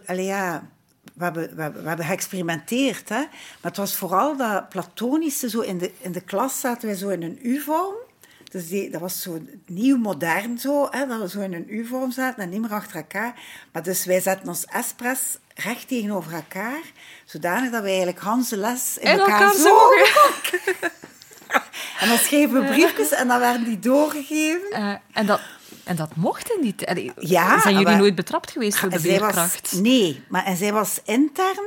[0.07, 0.69] allee, ja,
[1.15, 3.19] we hebben, we, hebben, we hebben geëxperimenteerd, hè.
[3.19, 3.29] Maar
[3.61, 7.23] het was vooral dat platonische, zo in de, in de klas zaten wij zo in
[7.23, 7.95] een U-vorm.
[8.51, 12.11] Dus die, dat was zo nieuw, modern zo, hè, dat we zo in een U-vorm
[12.13, 13.35] zaten en niet meer achter elkaar.
[13.73, 15.21] Maar dus wij zetten ons espres
[15.55, 16.81] recht tegenover elkaar,
[17.25, 19.63] zodanig dat wij eigenlijk Hans de les in En elkaar, elkaar zo...
[19.63, 20.91] zogen.
[22.01, 24.71] En dan schreven we briefjes en dan werden die doorgegeven.
[24.71, 25.41] Eh, en, dat,
[25.85, 26.91] en dat mocht in die tijd.
[26.91, 29.73] Allee, Ja, Zijn jullie maar- nooit betrapt geweest door de zij was- leerkracht?
[29.73, 31.65] nee, maar en zij was intern.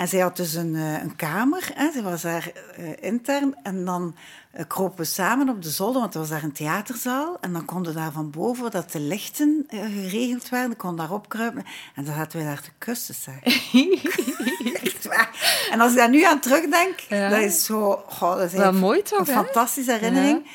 [0.00, 1.70] En zij had dus een, eh, een kamer.
[1.74, 1.90] Hè.
[1.92, 3.54] Zij was daar eh, intern.
[3.62, 4.14] En dan
[4.50, 7.36] eh, kropen we samen op de zolder, want er was daar een theaterzaal.
[7.40, 11.64] En dan konden daar van boven, dat de lichten eh, geregeld werden, kon daar opkruipen.
[11.94, 13.42] En dan zaten we daar te kussen, zeg.
[14.84, 15.30] Echt waar.
[15.70, 17.28] En als ik daar nu aan terugdenk, Ja.
[17.28, 18.02] dat is zo...
[18.06, 19.42] Goh, dat is mooi toch, Een hè?
[19.44, 20.50] fantastische herinnering.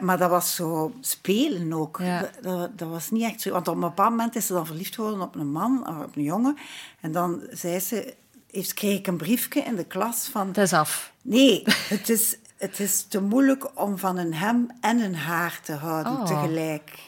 [0.00, 1.98] Maar dat was zo spelen ook.
[2.02, 2.30] Ja.
[2.76, 3.50] Dat, was niet echt zo.
[3.50, 6.16] Want op een bepaald moment is ze dan verliefd geworden op een man, of op
[6.16, 6.56] een jongen.
[7.00, 8.14] En dan zei ze,
[8.50, 10.46] heeft, kreeg ik een briefje in de klas van...
[10.48, 11.12] Het is af.
[11.22, 11.62] Nee,
[11.94, 16.12] het is, het is te moeilijk om van een hem en een haar te houden
[16.12, 16.24] Oh.
[16.24, 16.98] tegelijk.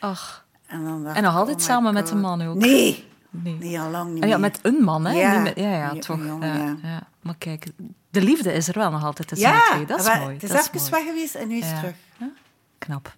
[0.00, 0.44] Ach.
[0.66, 2.56] En, dan dacht En nog altijd oh samen met een man ook?
[2.56, 3.56] Nee, Nee.
[3.60, 4.50] nee al lang niet Ah ja, meer.
[4.50, 5.12] met een man, hè?
[5.12, 6.18] Ja, Niet met- ja, ja, toch.
[6.40, 6.76] ja, ja.
[6.82, 7.06] ja.
[7.20, 7.66] Maar kijk,
[8.10, 9.86] de liefde is er wel nog altijd tussen Ja, twee.
[9.86, 10.34] Dat is maar mooi.
[10.34, 10.90] het is dat even mooi.
[10.90, 11.78] weg geweest en nu is het Ja.
[11.78, 11.94] terug.
[12.18, 12.30] Ja,
[12.78, 13.14] Knap.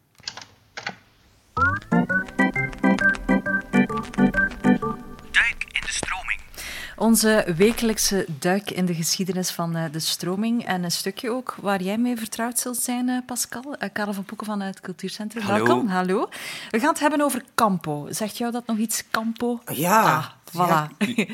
[6.98, 10.66] Onze wekelijkse duik in de geschiedenis van eh, de stroming.
[10.66, 13.64] En een stukje ook waar jij mee vertrouwd zult zijn, eh, Pascal.
[13.66, 15.42] Uh, Karel van Poeken vanuit het Cultuurcentrum.
[15.42, 15.64] Hallo.
[15.64, 15.88] Welkom.
[15.88, 16.28] Hallo.
[16.70, 18.06] We gaan het hebben over Campo.
[18.10, 19.60] Zegt jou dat nog iets, Campo?
[19.72, 20.02] Ja.
[20.02, 20.96] Ah, voilà.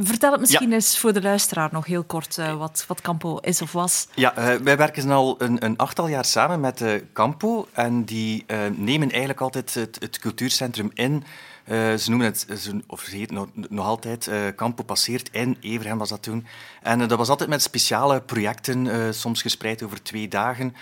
[0.00, 3.62] Vertel het misschien eens voor de luisteraar nog heel kort uh, wat, wat Campo is
[3.62, 4.08] of was.
[4.14, 7.68] Ja, uh, wij werken al een, een, achttal jaar samen met uh, Campo.
[7.72, 8.44] En die
[8.76, 11.24] nemen eigenlijk altijd het, het cultuurcentrum in.
[11.70, 12.46] Ze noemen het,
[12.86, 15.56] of ze heet nog, nog altijd, Campo passeert in.
[15.60, 16.46] Everhem was dat toen.
[16.82, 20.64] En dat was altijd met speciale projecten, soms gespreid over twee dagen.
[20.64, 20.72] Um,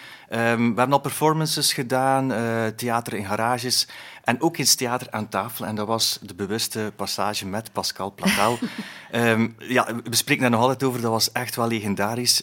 [0.74, 2.32] we hebben al performances gedaan,
[2.76, 3.89] theater in garages.
[4.24, 5.66] En ook eens theater aan tafel.
[5.66, 8.59] En dat was de bewuste passage met Pascal Platel.
[9.12, 11.01] um, ja, we spreken daar nog altijd over.
[11.01, 12.43] Dat was echt wel legendarisch.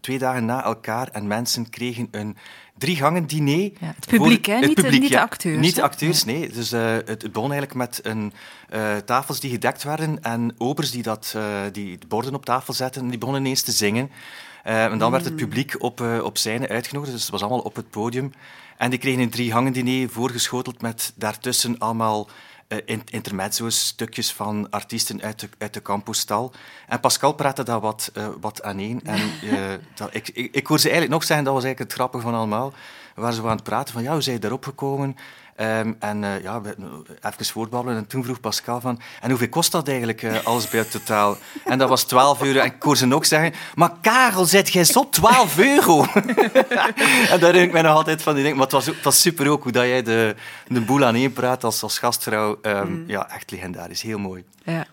[0.00, 2.36] Twee dagen na elkaar en mensen kregen een
[2.80, 3.70] drie gangen diner.
[3.80, 4.58] Ja, het publiek, hè?
[4.58, 5.16] Niet, publiek, de, niet ja.
[5.16, 5.58] de acteurs.
[5.58, 6.52] Niet de acteurs, nee.
[6.52, 8.32] Dus uh, het, het, begon eigenlijk met een,
[8.74, 11.36] uh, tafels die gedekt werden en obers die, dat,
[11.72, 13.02] die de borden op tafel zetten.
[13.02, 14.10] En die begonnen ineens te zingen.
[14.62, 17.12] en dan werd het publiek op, op scène uitgenodigd.
[17.12, 18.32] Dus het was allemaal op het podium.
[18.76, 22.28] En die kregen een drie hangen diner voorgeschoteld met daartussen allemaal
[23.10, 26.52] intermezzo's, stukjes van artiesten uit de, uit de campustal.
[26.86, 29.00] En Pascal praatte daar wat, uh, wat aan één.
[29.04, 32.00] En uh, dat, ik, ik, ik hoor ze eigenlijk nog zeggen, dat was eigenlijk het
[32.00, 32.72] grappige van allemaal.
[33.14, 35.16] Waren zo aan het praten van, ja, hoe zijn je daarop gekomen?
[35.60, 36.60] Um, en uh, ja,
[37.20, 37.98] even voortbabbelen.
[37.98, 39.00] En toen vroeg Pascal van...
[39.20, 41.36] En hoeveel kost dat eigenlijk, uh, alles bij het totaal?
[41.64, 42.58] En dat was 12 euro.
[42.58, 43.52] En ik hoor ze ook zeggen...
[43.74, 46.04] Maar Karel, zet jij zo 12 euro?
[47.32, 48.34] en daar denk ik mij nog altijd van.
[48.34, 50.34] Die denk, maar het was, het was super ook hoe dat jij de,
[50.66, 52.58] de boel aan één praat als, als gastvrouw.
[52.62, 53.04] Um, mm.
[53.06, 54.02] Ja, echt legendarisch.
[54.02, 54.44] Heel mooi.
[54.64, 54.86] Ja.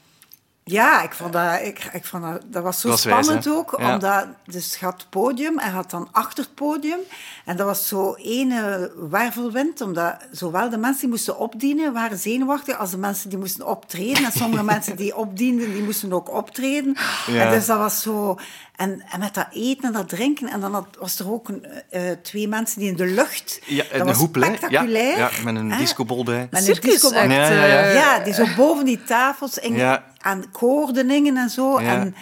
[0.69, 3.75] Ja, ik vond dat, ik, ik vond dat, dat was zo was spannend wijs, ook.
[3.77, 3.93] ja.
[3.93, 6.99] Omdat, dus je had podium en je had dan achter het podium.
[7.45, 12.77] En dat was zo ene wervelwind, omdat zowel de mensen die moesten opdienen waren zenuwachtig,
[12.77, 14.25] als de mensen die moesten optreden.
[14.25, 16.97] En sommige mensen die opdienden, die moesten ook optreden.
[17.27, 17.45] Ja.
[17.45, 18.37] En dus dat was zo...
[18.75, 20.47] En, en met dat eten en dat drinken.
[20.47, 23.59] En dan had, was er ook een, uh, twee mensen die in de lucht...
[23.65, 25.17] Ja, dat een was hoepel, spectaculair.
[25.17, 26.47] Ja, ja, met een discobol bij.
[26.51, 27.17] Met een discobol.
[27.17, 27.91] echt, Ja, ja, ja.
[27.91, 30.15] Ja, die zo boven die tafels en Ja.
[30.27, 31.81] Aan koordingen en zo.
[31.81, 31.87] Ja.
[32.01, 32.15] En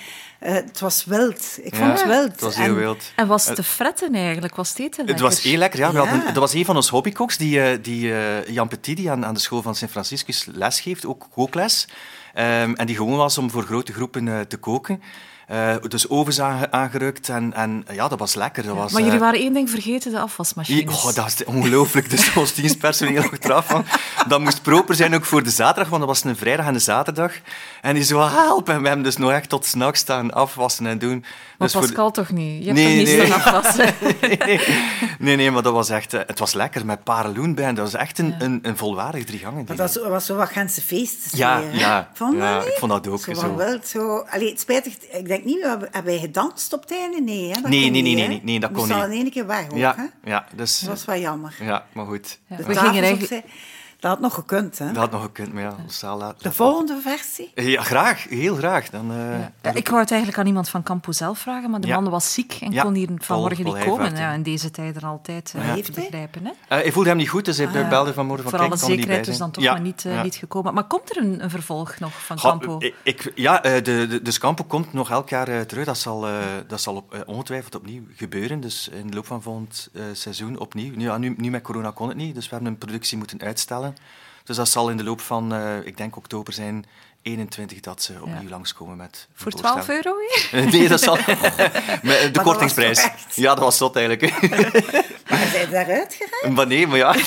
[0.44, 1.58] uh, het was wild.
[1.62, 2.32] Ik Ja, vond het wild.
[2.32, 3.12] Het was heel en, wild.
[3.16, 4.56] En was het te fretten eigenlijk?
[4.56, 5.92] Was het eten Het was heel lekker, ja.
[5.92, 6.06] We Ja.
[6.06, 9.26] hadden- dat was een van onze hobbycooks, die, eh, die eh, Jan Petit, die aan,
[9.26, 11.88] aan de school van Sint Franciscus les geeft, ook kookles.
[12.34, 15.02] Ehm, en die gewoon was om voor grote groepen eh, te koken.
[15.48, 18.64] Eh, dus ovens aange- aangerukt en, en ja, dat was lekker.
[18.64, 21.04] Dat was, Maar jullie eh, waren één ding vergeten, de afwasmachines.
[21.06, 22.10] Oh, dat is ongelooflijk.
[22.10, 23.86] Dus ons dienstpersoneel achteraf van.
[24.28, 26.82] Dat moest proper zijn ook voor de zaterdag, want dat was een vrijdag en een
[26.82, 27.32] zaterdag.
[27.82, 28.70] En die zo, help!
[28.70, 31.20] En we hebben dus nog echt tot s'nachts staan afwassen en doen.
[31.20, 32.60] Maar Dus voor de- Pascal toch niet?
[32.64, 33.34] Je hebt Nee, toch niet nee.
[33.34, 33.94] afwassen?
[35.20, 36.14] nee, nee, maar dat was echt...
[36.14, 37.66] eh, Het was lekker met pareloen bij.
[37.66, 39.64] En dat was echt een, een, een volwaardig drie gangen.
[39.68, 41.38] Maar dat was, was zo wat Gentse feesten.
[41.38, 43.56] Ja, ja, Vond ja, dat ik vond dat ook Zo zo.
[43.56, 44.18] wild, zo...
[44.30, 47.22] Allee, het spijtig, ik denk niet, hebben hebben wij gedanst op het einde?
[47.22, 47.62] Nee, hè?
[47.62, 48.98] Dat Nee, kon nee, niet, nee, nee, nee, dat kon niet.
[49.04, 50.30] in één keer weg ook, Ja, hè?
[50.32, 50.80] ja, dus...
[50.80, 51.56] Dat was wel jammer.
[51.60, 52.40] Ja, maar goed.
[52.48, 53.44] De We gingen eigenlijk- opzij.
[54.06, 54.86] Dat had nog gekund, hè?
[54.88, 57.52] Dat had nog gekund, maar ja, ons zaal laat- De volgende versie?
[57.56, 58.26] Ja, graag.
[58.30, 58.90] Heel graag.
[58.90, 61.88] Dan, eh, Ja, ik wou het eigenlijk aan iemand van Campo zelf vragen, maar de
[61.88, 62.00] Ja.
[62.00, 64.16] man was ziek en Ja, kon hier vanmorgen Paul niet komen.
[64.16, 66.04] Ja, in deze tijden altijd eh, heeft hij?
[66.04, 66.46] begrijpen.
[66.46, 66.50] Hè?
[66.50, 68.82] eh, hij voelde hem niet goed, dus hij Ah, belde vanmorgen van Voor kijk, alle
[68.82, 70.24] kan er niet bij zekerheid dus dan toch Ja, maar niet, ja.
[70.24, 70.74] niet gekomen.
[70.74, 72.76] Maar komt er een, een vervolg nog van Campo?
[72.80, 75.86] ik, ik- ja, eh, de, de, dus Campo komt nog elk jaar terug.
[75.86, 76.34] Dat zal, eh,
[76.68, 78.60] dat zal op, ongetwijfeld opnieuw gebeuren.
[78.60, 80.96] Dus in de loop van volgend eh, seizoen opnieuw.
[80.96, 83.42] Nu, ja, nu, nu met corona kon het niet, dus we hebben een productie moeten
[83.42, 83.95] uitstellen.
[84.44, 86.86] Dus dat zal in de loop van, eh, ik denk oktober zijn,
[87.36, 89.28] 21 dat ze opnieuw langskomen met...
[89.30, 90.06] een Voor 12 voorstelling.
[90.06, 90.18] euro
[90.52, 90.66] weer?
[90.80, 91.18] Nee, dat zal...
[92.04, 93.08] met de kortingsprijs.
[93.34, 94.32] Ja, dat was zot eigenlijk.
[95.30, 96.56] Maar zijn daaruit geraakt?
[96.56, 97.24] maar nee, maar ja, Dat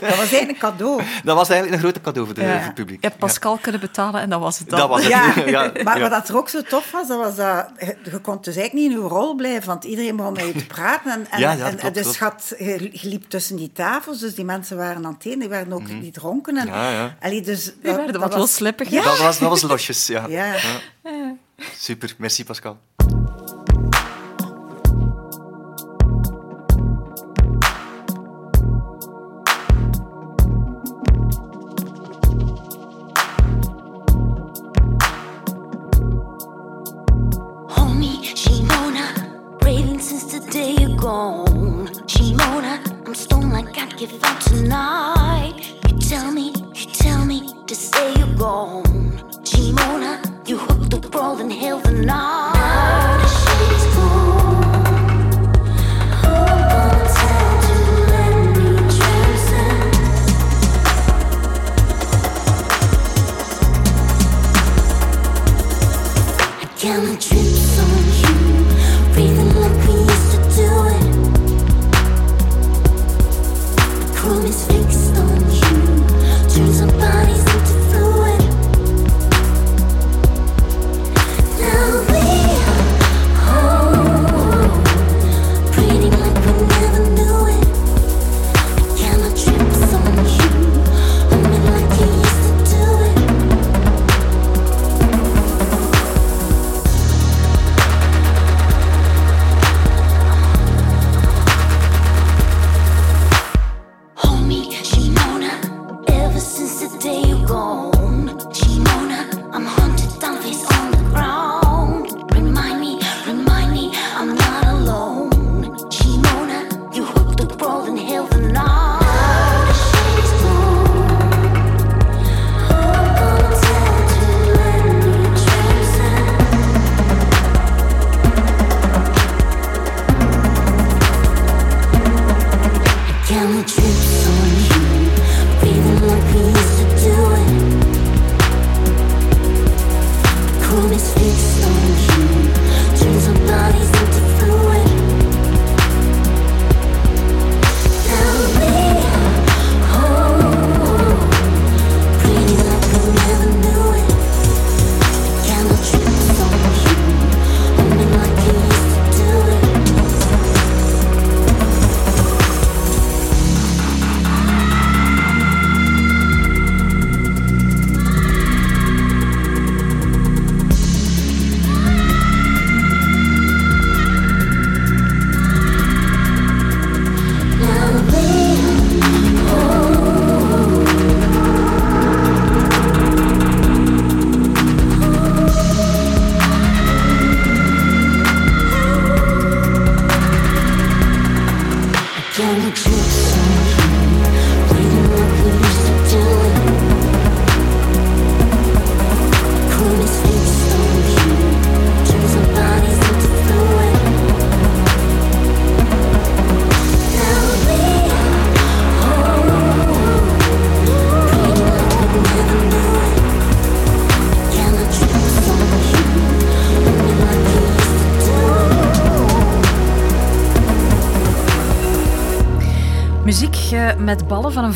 [0.00, 1.02] was eigenlijk een cadeau.
[1.24, 2.54] dat was eigenlijk een grote cadeau voor, de, Ja.
[2.56, 3.00] voor het publiek.
[3.02, 4.78] Je hebt Pascal kunnen betalen en dat was het dan.
[4.78, 5.10] Dat was het.
[5.10, 6.00] Ja, Ja, maar ja.
[6.02, 8.92] wat dat er ook zo tof was, dat was dat je, kon dus eigenlijk niet
[8.98, 11.10] in je rol blijven, want iedereen begon met je te praten.
[11.12, 12.54] En, en, Ja, ja, en, klopt, dus klopt.
[12.58, 15.72] je, je, liep tussen die tafels, dus die mensen waren aan het eten, die werden
[15.72, 16.56] ook niet dronken.
[16.56, 16.66] En.
[16.66, 17.16] Ja, ja.
[17.20, 19.02] Allee, dus dat, werden dat wat was- loslippig, Ja.
[19.02, 20.26] Dat, was, dat was losjes, ja.
[20.28, 20.56] Ja.
[21.78, 22.78] Super, merci Pascal.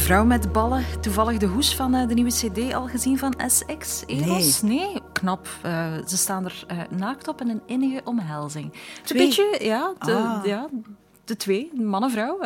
[0.07, 0.85] Vrouw met ballen.
[1.01, 4.63] Toevallig de hoes van eh, de nieuwe CD al gezien van SX Eros?
[4.63, 5.01] Nee.
[5.13, 5.49] knap.
[5.63, 8.73] Eh, ze staan er eh, naakt op in een innige omhelzing.
[9.01, 9.11] Het?
[9.11, 10.45] Een beetje, ja, de, Ah.
[10.45, 10.69] ja,
[11.25, 12.39] de twee, man en vrouw.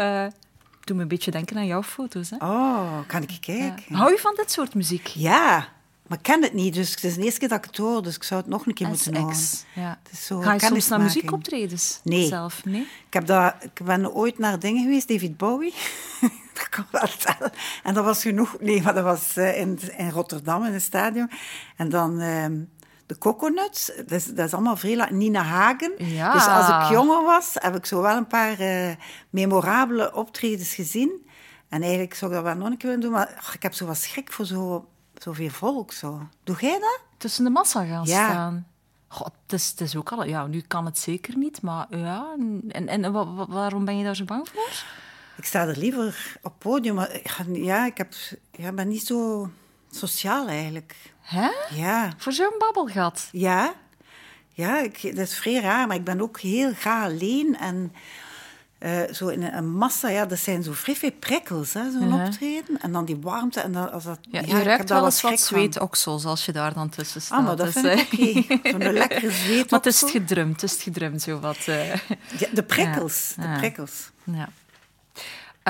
[0.84, 2.30] doe me een beetje denken aan jouw foto's.
[2.30, 2.36] Hè?
[2.36, 3.94] Oh, kan ik kijken?
[3.94, 5.06] Hou je van dit soort muziek?
[5.06, 5.68] Ja,
[6.06, 8.02] maar ik ken het niet, dus het is de eerste keer dat ik het hoor,
[8.02, 9.36] dus ik zou het nog een keer moeten horen.
[9.74, 9.98] Ja.
[10.02, 12.26] Het is zo Ga je soms naar muziekoptredens Nee.
[12.26, 12.64] zelf?
[12.64, 12.80] Nee.
[13.06, 15.74] Ik, heb dat, ik ben ooit naar dingen geweest, David Bowie.
[16.58, 17.52] dat kan wel vertellen.
[17.82, 18.56] En dat was genoeg.
[18.60, 21.30] Nee, maar dat was eh, in, in Rotterdam, in een stadion.
[21.76, 22.60] En dan ehm,
[23.06, 23.86] de Coconuts.
[23.96, 25.08] Dat is, dat is allemaal vrij.
[25.10, 25.92] Nina Hagen.
[25.98, 26.32] Ja.
[26.32, 28.90] Dus als ik jonger was, heb ik zo wel een paar eh,
[29.30, 31.26] memorabele optredens gezien.
[31.68, 33.12] En eigenlijk zou ik dat wel nog een keer willen doen.
[33.12, 35.92] Maar ach, ik heb zo wat schrik voor zo, zoveel volk.
[35.92, 36.28] Zo.
[36.44, 37.00] Doe jij dat?
[37.16, 38.28] Tussen de massa gaan Ja.
[38.30, 38.66] staan.
[39.08, 40.24] God, het is, het is ook al...
[40.24, 42.34] Ja, nu kan het zeker niet, maar ja...
[42.68, 44.68] En, en wa- wa- waarom ben je daar zo bang voor?
[45.40, 46.94] Ik sta er liever op podium.
[46.94, 48.12] Maar ik ga- ja, ik heb,
[48.52, 49.50] ja, ben niet zo
[49.90, 50.94] sociaal eigenlijk.
[51.20, 51.48] Hè?
[51.74, 52.12] Ja.
[52.16, 53.28] Voor zo'n babbelgat?
[53.32, 53.74] Ja.
[54.52, 57.56] Ja, ik, dat is vrij raar, maar ik ben ook heel graag alleen.
[57.58, 57.92] En
[58.78, 62.24] eh, zo in een, massa, ja, dat zijn zo vrij veel prikkels, hè, zo'n Mhm.
[62.24, 62.80] optreden.
[62.80, 63.60] En dan die warmte.
[63.60, 66.88] En dan, als dat, Ja, je ruikt wel eens wat zweetoksels als je daar dan
[66.88, 67.38] tussen staat.
[67.38, 68.70] Ah, maar dat Dus, vind ik eh, oké.
[68.70, 69.66] Zo'n lekkere zweetoksel.
[69.70, 71.56] Maar het is het gedrumd, het is het gedrumd, zo wat...
[71.66, 71.94] eh.
[72.38, 73.52] Ja, de prikkels, Ja.
[73.52, 74.10] de prikkels.
[74.24, 74.48] Ja.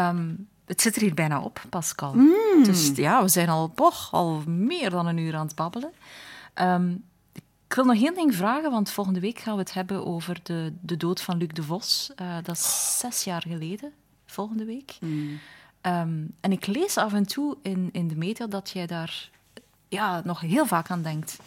[0.00, 0.34] Ehm,
[0.66, 2.14] het zit er hier bijna op, Pascal.
[2.14, 2.64] Mm.
[2.64, 5.92] Dus ja, we zijn al, boch, al meer dan een uur aan het babbelen.
[6.54, 6.94] Ehm,
[7.66, 10.72] ik wil nog één ding vragen, want volgende week gaan we het hebben over de,
[10.80, 12.10] de dood van Luc de Vos.
[12.16, 13.92] Eh, dat is zes jaar geleden,
[14.26, 14.98] volgende week.
[15.80, 19.30] Ehm, en ik lees af en toe in, in de media dat jij daar
[19.88, 21.38] ja, nog heel vaak aan denkt.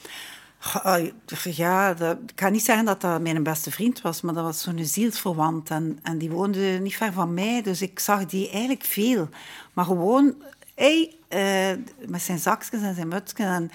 [1.43, 4.61] Ja, dat, ik kan niet zeggen dat dat mijn beste vriend was, maar dat was
[4.61, 5.69] zo'n zielsverwant.
[5.69, 9.29] En, en die woonde niet ver van mij, dus ik zag die eigenlijk veel.
[9.73, 10.35] Maar gewoon,
[10.75, 11.77] hey, eh,
[12.07, 13.71] met zijn zakjes en zijn mutsjes en,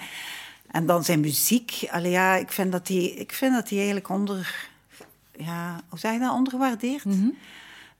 [0.71, 1.87] en dan zijn muziek.
[1.91, 4.67] Allee, ja, ik vind dat die, ik vind dat eigenlijk onder...
[5.35, 6.33] Ja, hoe zeg je dat?
[6.33, 7.05] Ondergewaardeerd.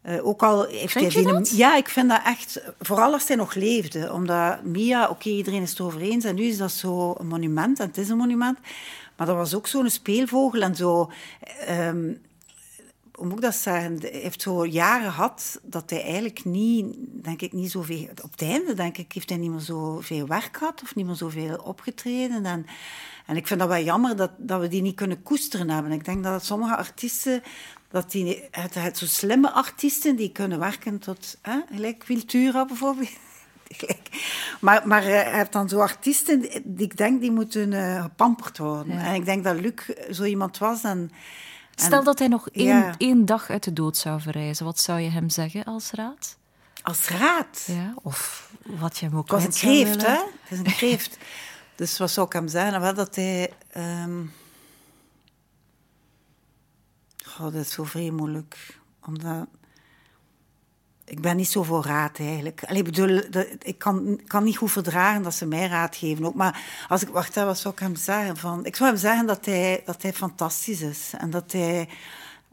[0.09, 1.49] Eh, ook al heeft Vind hij je dat?
[1.49, 2.61] Ja, ik vind dat echt...
[2.79, 4.13] Vooral als hij nog leefde.
[4.13, 6.23] Omdat Mia, oké, iedereen is het over eens.
[6.23, 7.79] En nu is dat zo een monument.
[7.79, 8.57] En het is een monument.
[9.15, 11.11] Maar dat was ook zo'n speelvogel en zo...
[11.65, 12.13] ehm,
[13.13, 13.99] hoe moet ik dat zeggen?
[13.99, 18.07] Hij heeft zo jaren gehad dat hij eigenlijk niet, denk ik, niet zoveel...
[18.23, 21.15] Op het einde, denk ik, heeft hij niet meer zoveel werk gehad of niet meer
[21.15, 22.45] zoveel opgetreden.
[22.45, 22.65] En,
[23.25, 25.91] en ik vind dat wel jammer dat, dat we die niet kunnen koesteren hebben.
[25.91, 27.43] Ik denk dat sommige artiesten...
[27.89, 31.37] Dat die, het, het zo slimme artiesten die kunnen werken tot...
[31.41, 33.09] Hè, gelijk Cultura bijvoorbeeld.
[34.59, 38.57] Maar, maar eh, je hebt dan zo artiesten die ik denk die moeten eh, gepamperd
[38.57, 38.93] worden.
[38.95, 39.03] Ja.
[39.05, 39.73] En ik denk dat Luc
[40.11, 40.83] zo iemand was.
[40.83, 41.11] En,
[41.75, 42.93] Stel en- dat hij nog één, Ja.
[42.97, 44.65] één dag uit de dood zou verreizen.
[44.65, 46.37] Wat zou je hem zeggen als raad?
[46.81, 47.63] Als raad?
[47.67, 50.11] Ja, of wat je hem ook Het was een kreeft, hè?
[50.41, 51.17] Het is een kreeft.
[51.75, 52.81] dus wat zou ik hem zeggen?
[52.81, 53.53] Wel dat hij...
[53.71, 54.21] ehm
[57.39, 58.79] Dat is zo vrij moeilijk.
[59.05, 59.47] Omdat...
[61.05, 62.63] Ik ben niet zo voor raad, eigenlijk.
[62.63, 63.21] Allee, bedoel,
[63.59, 66.25] ik kan, kan niet goed verdragen dat ze mij raad geven.
[66.25, 66.35] Ook.
[66.35, 67.09] Maar als ik...
[67.09, 68.37] Wacht, wat zou ik hem zeggen?
[68.37, 71.13] Van, ik zou hem zeggen dat hij, dat hij fantastisch is.
[71.17, 71.89] En dat hij...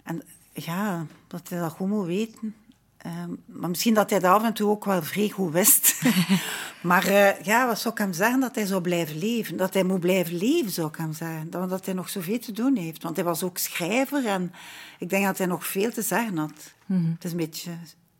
[0.02, 0.22] En,
[0.52, 2.54] ja, dat hij dat goed moet weten.
[3.06, 6.00] Ehm, maar misschien dat hij dat af en toe ook wel vrij goed wist.
[6.82, 8.40] maar eh, ja, wat zou ik hem zeggen?
[8.40, 9.56] Dat hij zou blijven leven.
[9.56, 11.50] Dat hij moet blijven leven, zou ik hem zeggen.
[11.50, 13.02] Dat- Want hij nog zoveel te doen heeft.
[13.02, 14.52] Want hij was ook schrijver en
[14.98, 16.74] ik denk dat hij nog veel te zeggen had.
[16.86, 17.10] Mhm.
[17.12, 17.70] Het is een beetje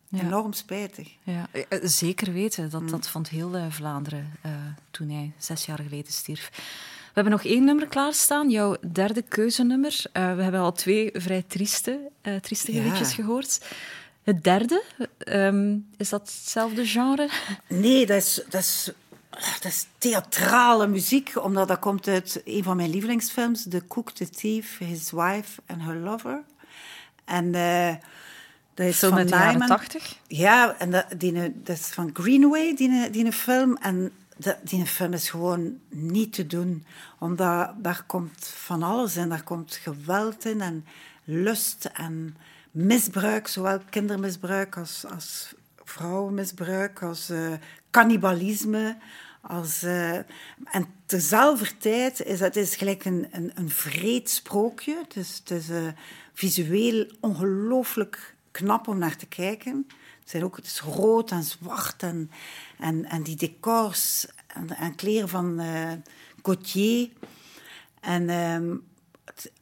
[0.09, 0.21] Ja.
[0.23, 1.09] enorm spijtig.
[1.23, 2.69] Ja, eh, zeker weten.
[2.69, 4.51] Dat, dat vond heel eh, Vlaanderen eh,
[4.91, 6.49] toen hij zes jaar geleden stierf.
[6.97, 10.03] We hebben nog één nummer klaarstaan, jouw derde keuzenummer.
[10.11, 12.93] Eh, we hebben al twee vrij trieste, eh triestige Ja.
[13.03, 13.59] gehoord.
[14.27, 14.83] Het derde,
[15.17, 17.29] ehm, is dat hetzelfde genre?
[17.67, 18.91] Nee, dat is, dat, is,
[19.29, 24.29] dat is theatrale muziek, omdat dat komt uit een van mijn lievelingsfilms, The Cook, The
[24.29, 26.43] Thief, His Wife and Her Lover.
[27.25, 27.95] En eh,
[28.73, 29.67] dat is Film van uit de jaren.
[29.67, 30.19] 80?
[30.27, 33.77] Ja, en dat, die, dat is van Greenaway, die, die film.
[33.77, 36.85] En dat, die film is gewoon niet te doen,
[37.19, 39.29] omdat daar komt van alles in.
[39.29, 40.85] Daar komt geweld in en
[41.23, 42.37] lust en
[42.77, 47.53] misbruik, zowel kindermisbruik als, als vrouwenmisbruik, als eh,
[47.91, 48.97] cannibalisme.
[49.41, 50.15] Als, eh,
[50.63, 54.97] en tezelfde tijd is het is gelijk een, een, een vreed sprookje.
[55.07, 55.87] Het is, eh,
[56.33, 59.85] visueel ongelooflijk knap om naar te kijken.
[60.19, 62.31] Het, zijn ook, het is rood en zwart en,
[62.79, 65.91] en, en die decors en, en kleren van eh
[66.43, 67.09] Gauthier.
[67.99, 68.75] En ehm,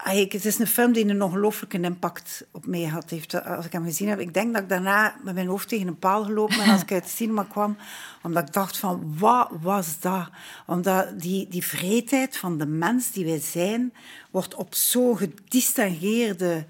[0.04, 3.10] het, is een film die een ongelooflijke impact op mij had.
[3.10, 5.88] Heeft, als ik hem gezien heb, ik denk dat ik daarna met mijn hoofd tegen
[5.88, 7.78] een paal gelopen ben als ik uit het cinema kwam.
[8.24, 10.30] Omdat ik dacht van, wat was dat?
[10.66, 13.94] Omdat die, die vreedheid van de mens die wij zijn,
[14.32, 16.66] wordt op zo'n gedistingeerde,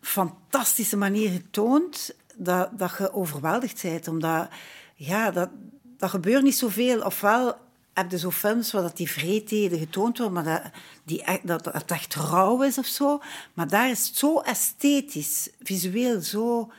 [0.00, 4.08] fantastische manier getoond, dat, dat je overweldigd bent.
[4.08, 4.48] Omdat,
[4.94, 5.48] ja, dat,
[5.82, 7.00] dat gebeurt niet zoveel.
[7.00, 7.56] Ofwel
[7.98, 10.72] heb je zo films waar dat die vreedheden getoond worden, maar dat,
[11.04, 13.20] die, dat, echt rauw is of zo.
[13.54, 16.72] Maar daar is het zo esthetisch, visueel zo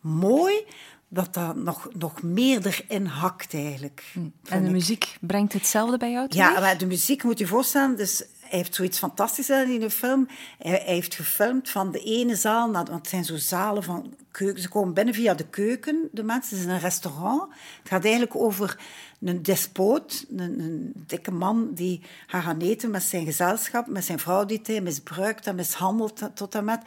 [0.00, 0.64] mooi,
[1.08, 4.02] dat dat nog, nog meer erin hakt eigenlijk.
[4.14, 4.72] En vind de ik.
[4.72, 7.96] muziek brengt hetzelfde bij jou Ja, maar de muziek moet je voorstellen.
[7.96, 10.28] Dus hij heeft zoiets fantastisch gedaan in de film.
[10.58, 12.84] Hij, hij heeft gefilmd van de ene zaal naar...
[12.84, 14.62] Want het zijn zo zalen van keuken.
[14.62, 16.56] Ze komen binnen via de keuken, de mensen.
[16.56, 17.42] Het is een restaurant.
[17.82, 18.78] Het gaat eigenlijk over
[19.24, 24.60] een despoot, een, dikke man die gaat eten met zijn gezelschap, met zijn vrouw die
[24.62, 26.80] hij misbruikt en mishandelt tot en met.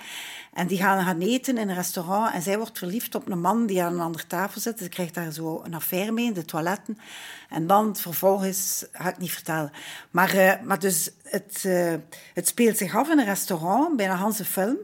[0.53, 3.65] En die gaan gaan eten in een restaurant en zij wordt verliefd op een man
[3.65, 4.79] die aan een andere tafel zit.
[4.79, 6.97] Ze krijgt daar zo een affaire mee in de toiletten.
[7.49, 9.71] En dan vervolgens, ga ik niet vertellen.
[10.11, 11.93] Maar, eh, maar dus het, eh,
[12.33, 14.77] het speelt zich af in een restaurant, bijna Hanse film.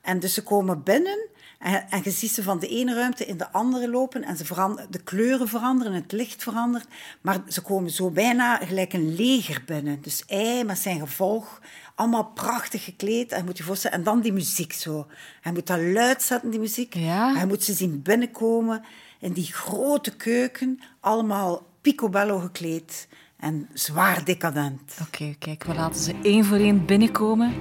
[0.00, 3.36] En dus ze komen binnen en, en je ziet ze van de ene ruimte in
[3.36, 6.86] de andere lopen en ze verander- de kleuren veranderen, het licht verandert.
[7.20, 10.02] Maar ze komen zo bijna gelijk een leger binnen.
[10.02, 11.60] Dus hij met zijn gevolg,
[11.94, 13.32] allemaal prachtig gekleed.
[13.32, 15.06] En, moet je voorstellen, en dan die muziek zo.
[15.40, 16.94] Hij moet dat luid zetten, die muziek.
[16.94, 18.84] Hij moet ze zien binnenkomen
[19.20, 24.96] in die grote keuken, allemaal picobello gekleed en zwaar decadent.
[25.00, 27.54] Oké, kijk, we laten ze één voor één binnenkomen.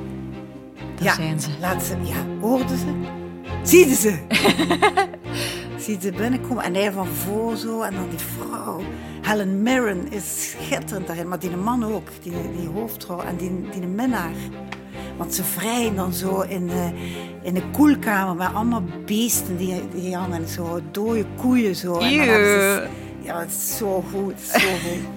[0.95, 1.49] Daar ja, zijn ze.
[1.59, 1.97] Laat ze.
[2.03, 3.23] Ja, hoorden ze?
[3.65, 4.17] Zie ze?
[5.85, 8.81] Zie ze binnenkomen en hij van voor zo en dan die vrouw.
[9.21, 13.87] Helen Mirren is schitterend daarin, maar die man ook, die, die hoofdrol en die, die
[13.87, 14.31] minnaar.
[15.17, 16.87] Want ze vrijen dan zo in, eh,
[17.41, 20.47] in een koelkamer met allemaal beesten die, die hangen.
[20.47, 21.97] Zo dode koeien zo.
[21.97, 22.87] En ze-
[23.21, 25.13] ja, het is zo goed, het is zo goed.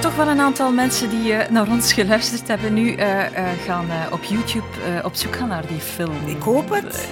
[0.00, 3.86] Toch wel een aantal mensen die eh, naar ons geluisterd hebben nu eh, eh, gaan
[4.12, 6.26] op YouTube op zoek gaan naar die film.
[6.26, 7.08] Ik hoop het.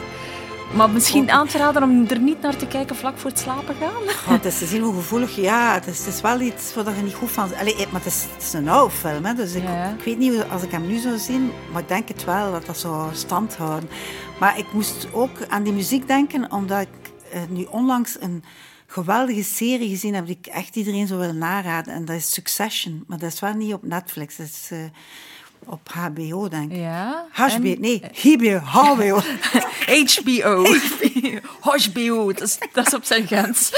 [0.75, 3.75] Maar misschien aan te raden om er niet naar te kijken vlak voor het slapen
[3.75, 4.03] gaan.
[4.03, 5.37] Oh, het is te zien hoe gevoelig...
[5.37, 7.55] Ja, het is, het is wel iets waar je niet goed van...
[7.61, 9.63] Allee, maar het is, het is een oude film, hè, dus ik,
[9.99, 12.67] ik weet niet als ik hem nu zou zien, maar ik denk het wel, dat
[12.67, 13.91] dat zou stand houden.
[14.41, 18.45] Maar ik moest ook aan die muziek denken, omdat ik eh, nu onlangs een
[18.91, 21.95] geweldige serie gezien heb die ik echt iedereen zou willen naraden.
[21.95, 24.69] En dat is Succession, maar dat is wel niet op Netflix, dat is...
[24.71, 24.79] eh,
[25.65, 26.77] op HBO, denk ik.
[26.79, 27.27] Ja.
[27.33, 29.21] HBO, en- nee, HBO, HBO.
[29.95, 30.65] HBO.
[31.61, 33.71] HBO, dat is, dat is op zijn grens.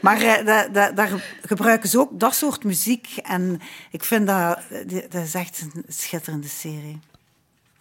[0.00, 3.08] Maar eh, da- da- daar gebruiken ze ook dat soort muziek.
[3.22, 3.60] En
[3.90, 6.98] ik vind dat, die- dat is echt een schitterende serie.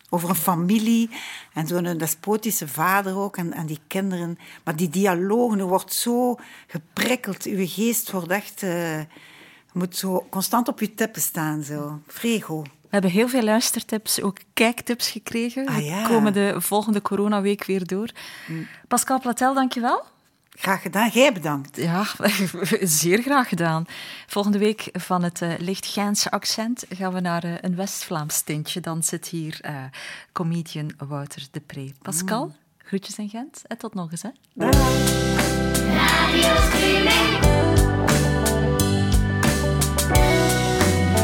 [0.10, 1.10] Over een familie
[1.54, 4.38] en zo'n despotische vader ook en, en die kinderen.
[4.64, 6.36] Maar die dialogen, er wordt zo
[6.68, 7.44] geprikkeld.
[7.44, 8.64] Uw geest wordt echt...
[8.64, 11.64] eh, je moet zo constant op je tippen staan.
[11.64, 12.00] Zo.
[12.08, 12.62] Frego.
[12.62, 15.68] We hebben heel veel luistertips, ook kijktips gekregen.
[15.68, 16.08] Ah, We ja.
[16.08, 18.10] komen de volgende coronaweek weer door.
[18.88, 20.04] Pascal Platel, dankjewel.
[20.62, 21.10] Graag gedaan.
[21.10, 21.76] Jij bedankt.
[21.76, 22.06] Ja,
[23.02, 23.86] zeer graag gedaan.
[24.28, 28.80] Volgende week van het eh, licht Gijnse accent gaan we naar eh, een West-Vlaams tintje.
[28.80, 29.74] Dan zit hier eh,
[30.32, 31.92] comedian Wouter de Pre.
[32.02, 34.22] Pascal, groetjes in Gent en tot nog eens.
[34.22, 34.30] Hè.
[35.96, 37.44] Radio streaming.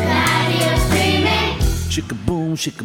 [0.07, 1.62] Radio streaming.
[1.90, 2.56] Shika boom.
[2.56, 2.84] Shika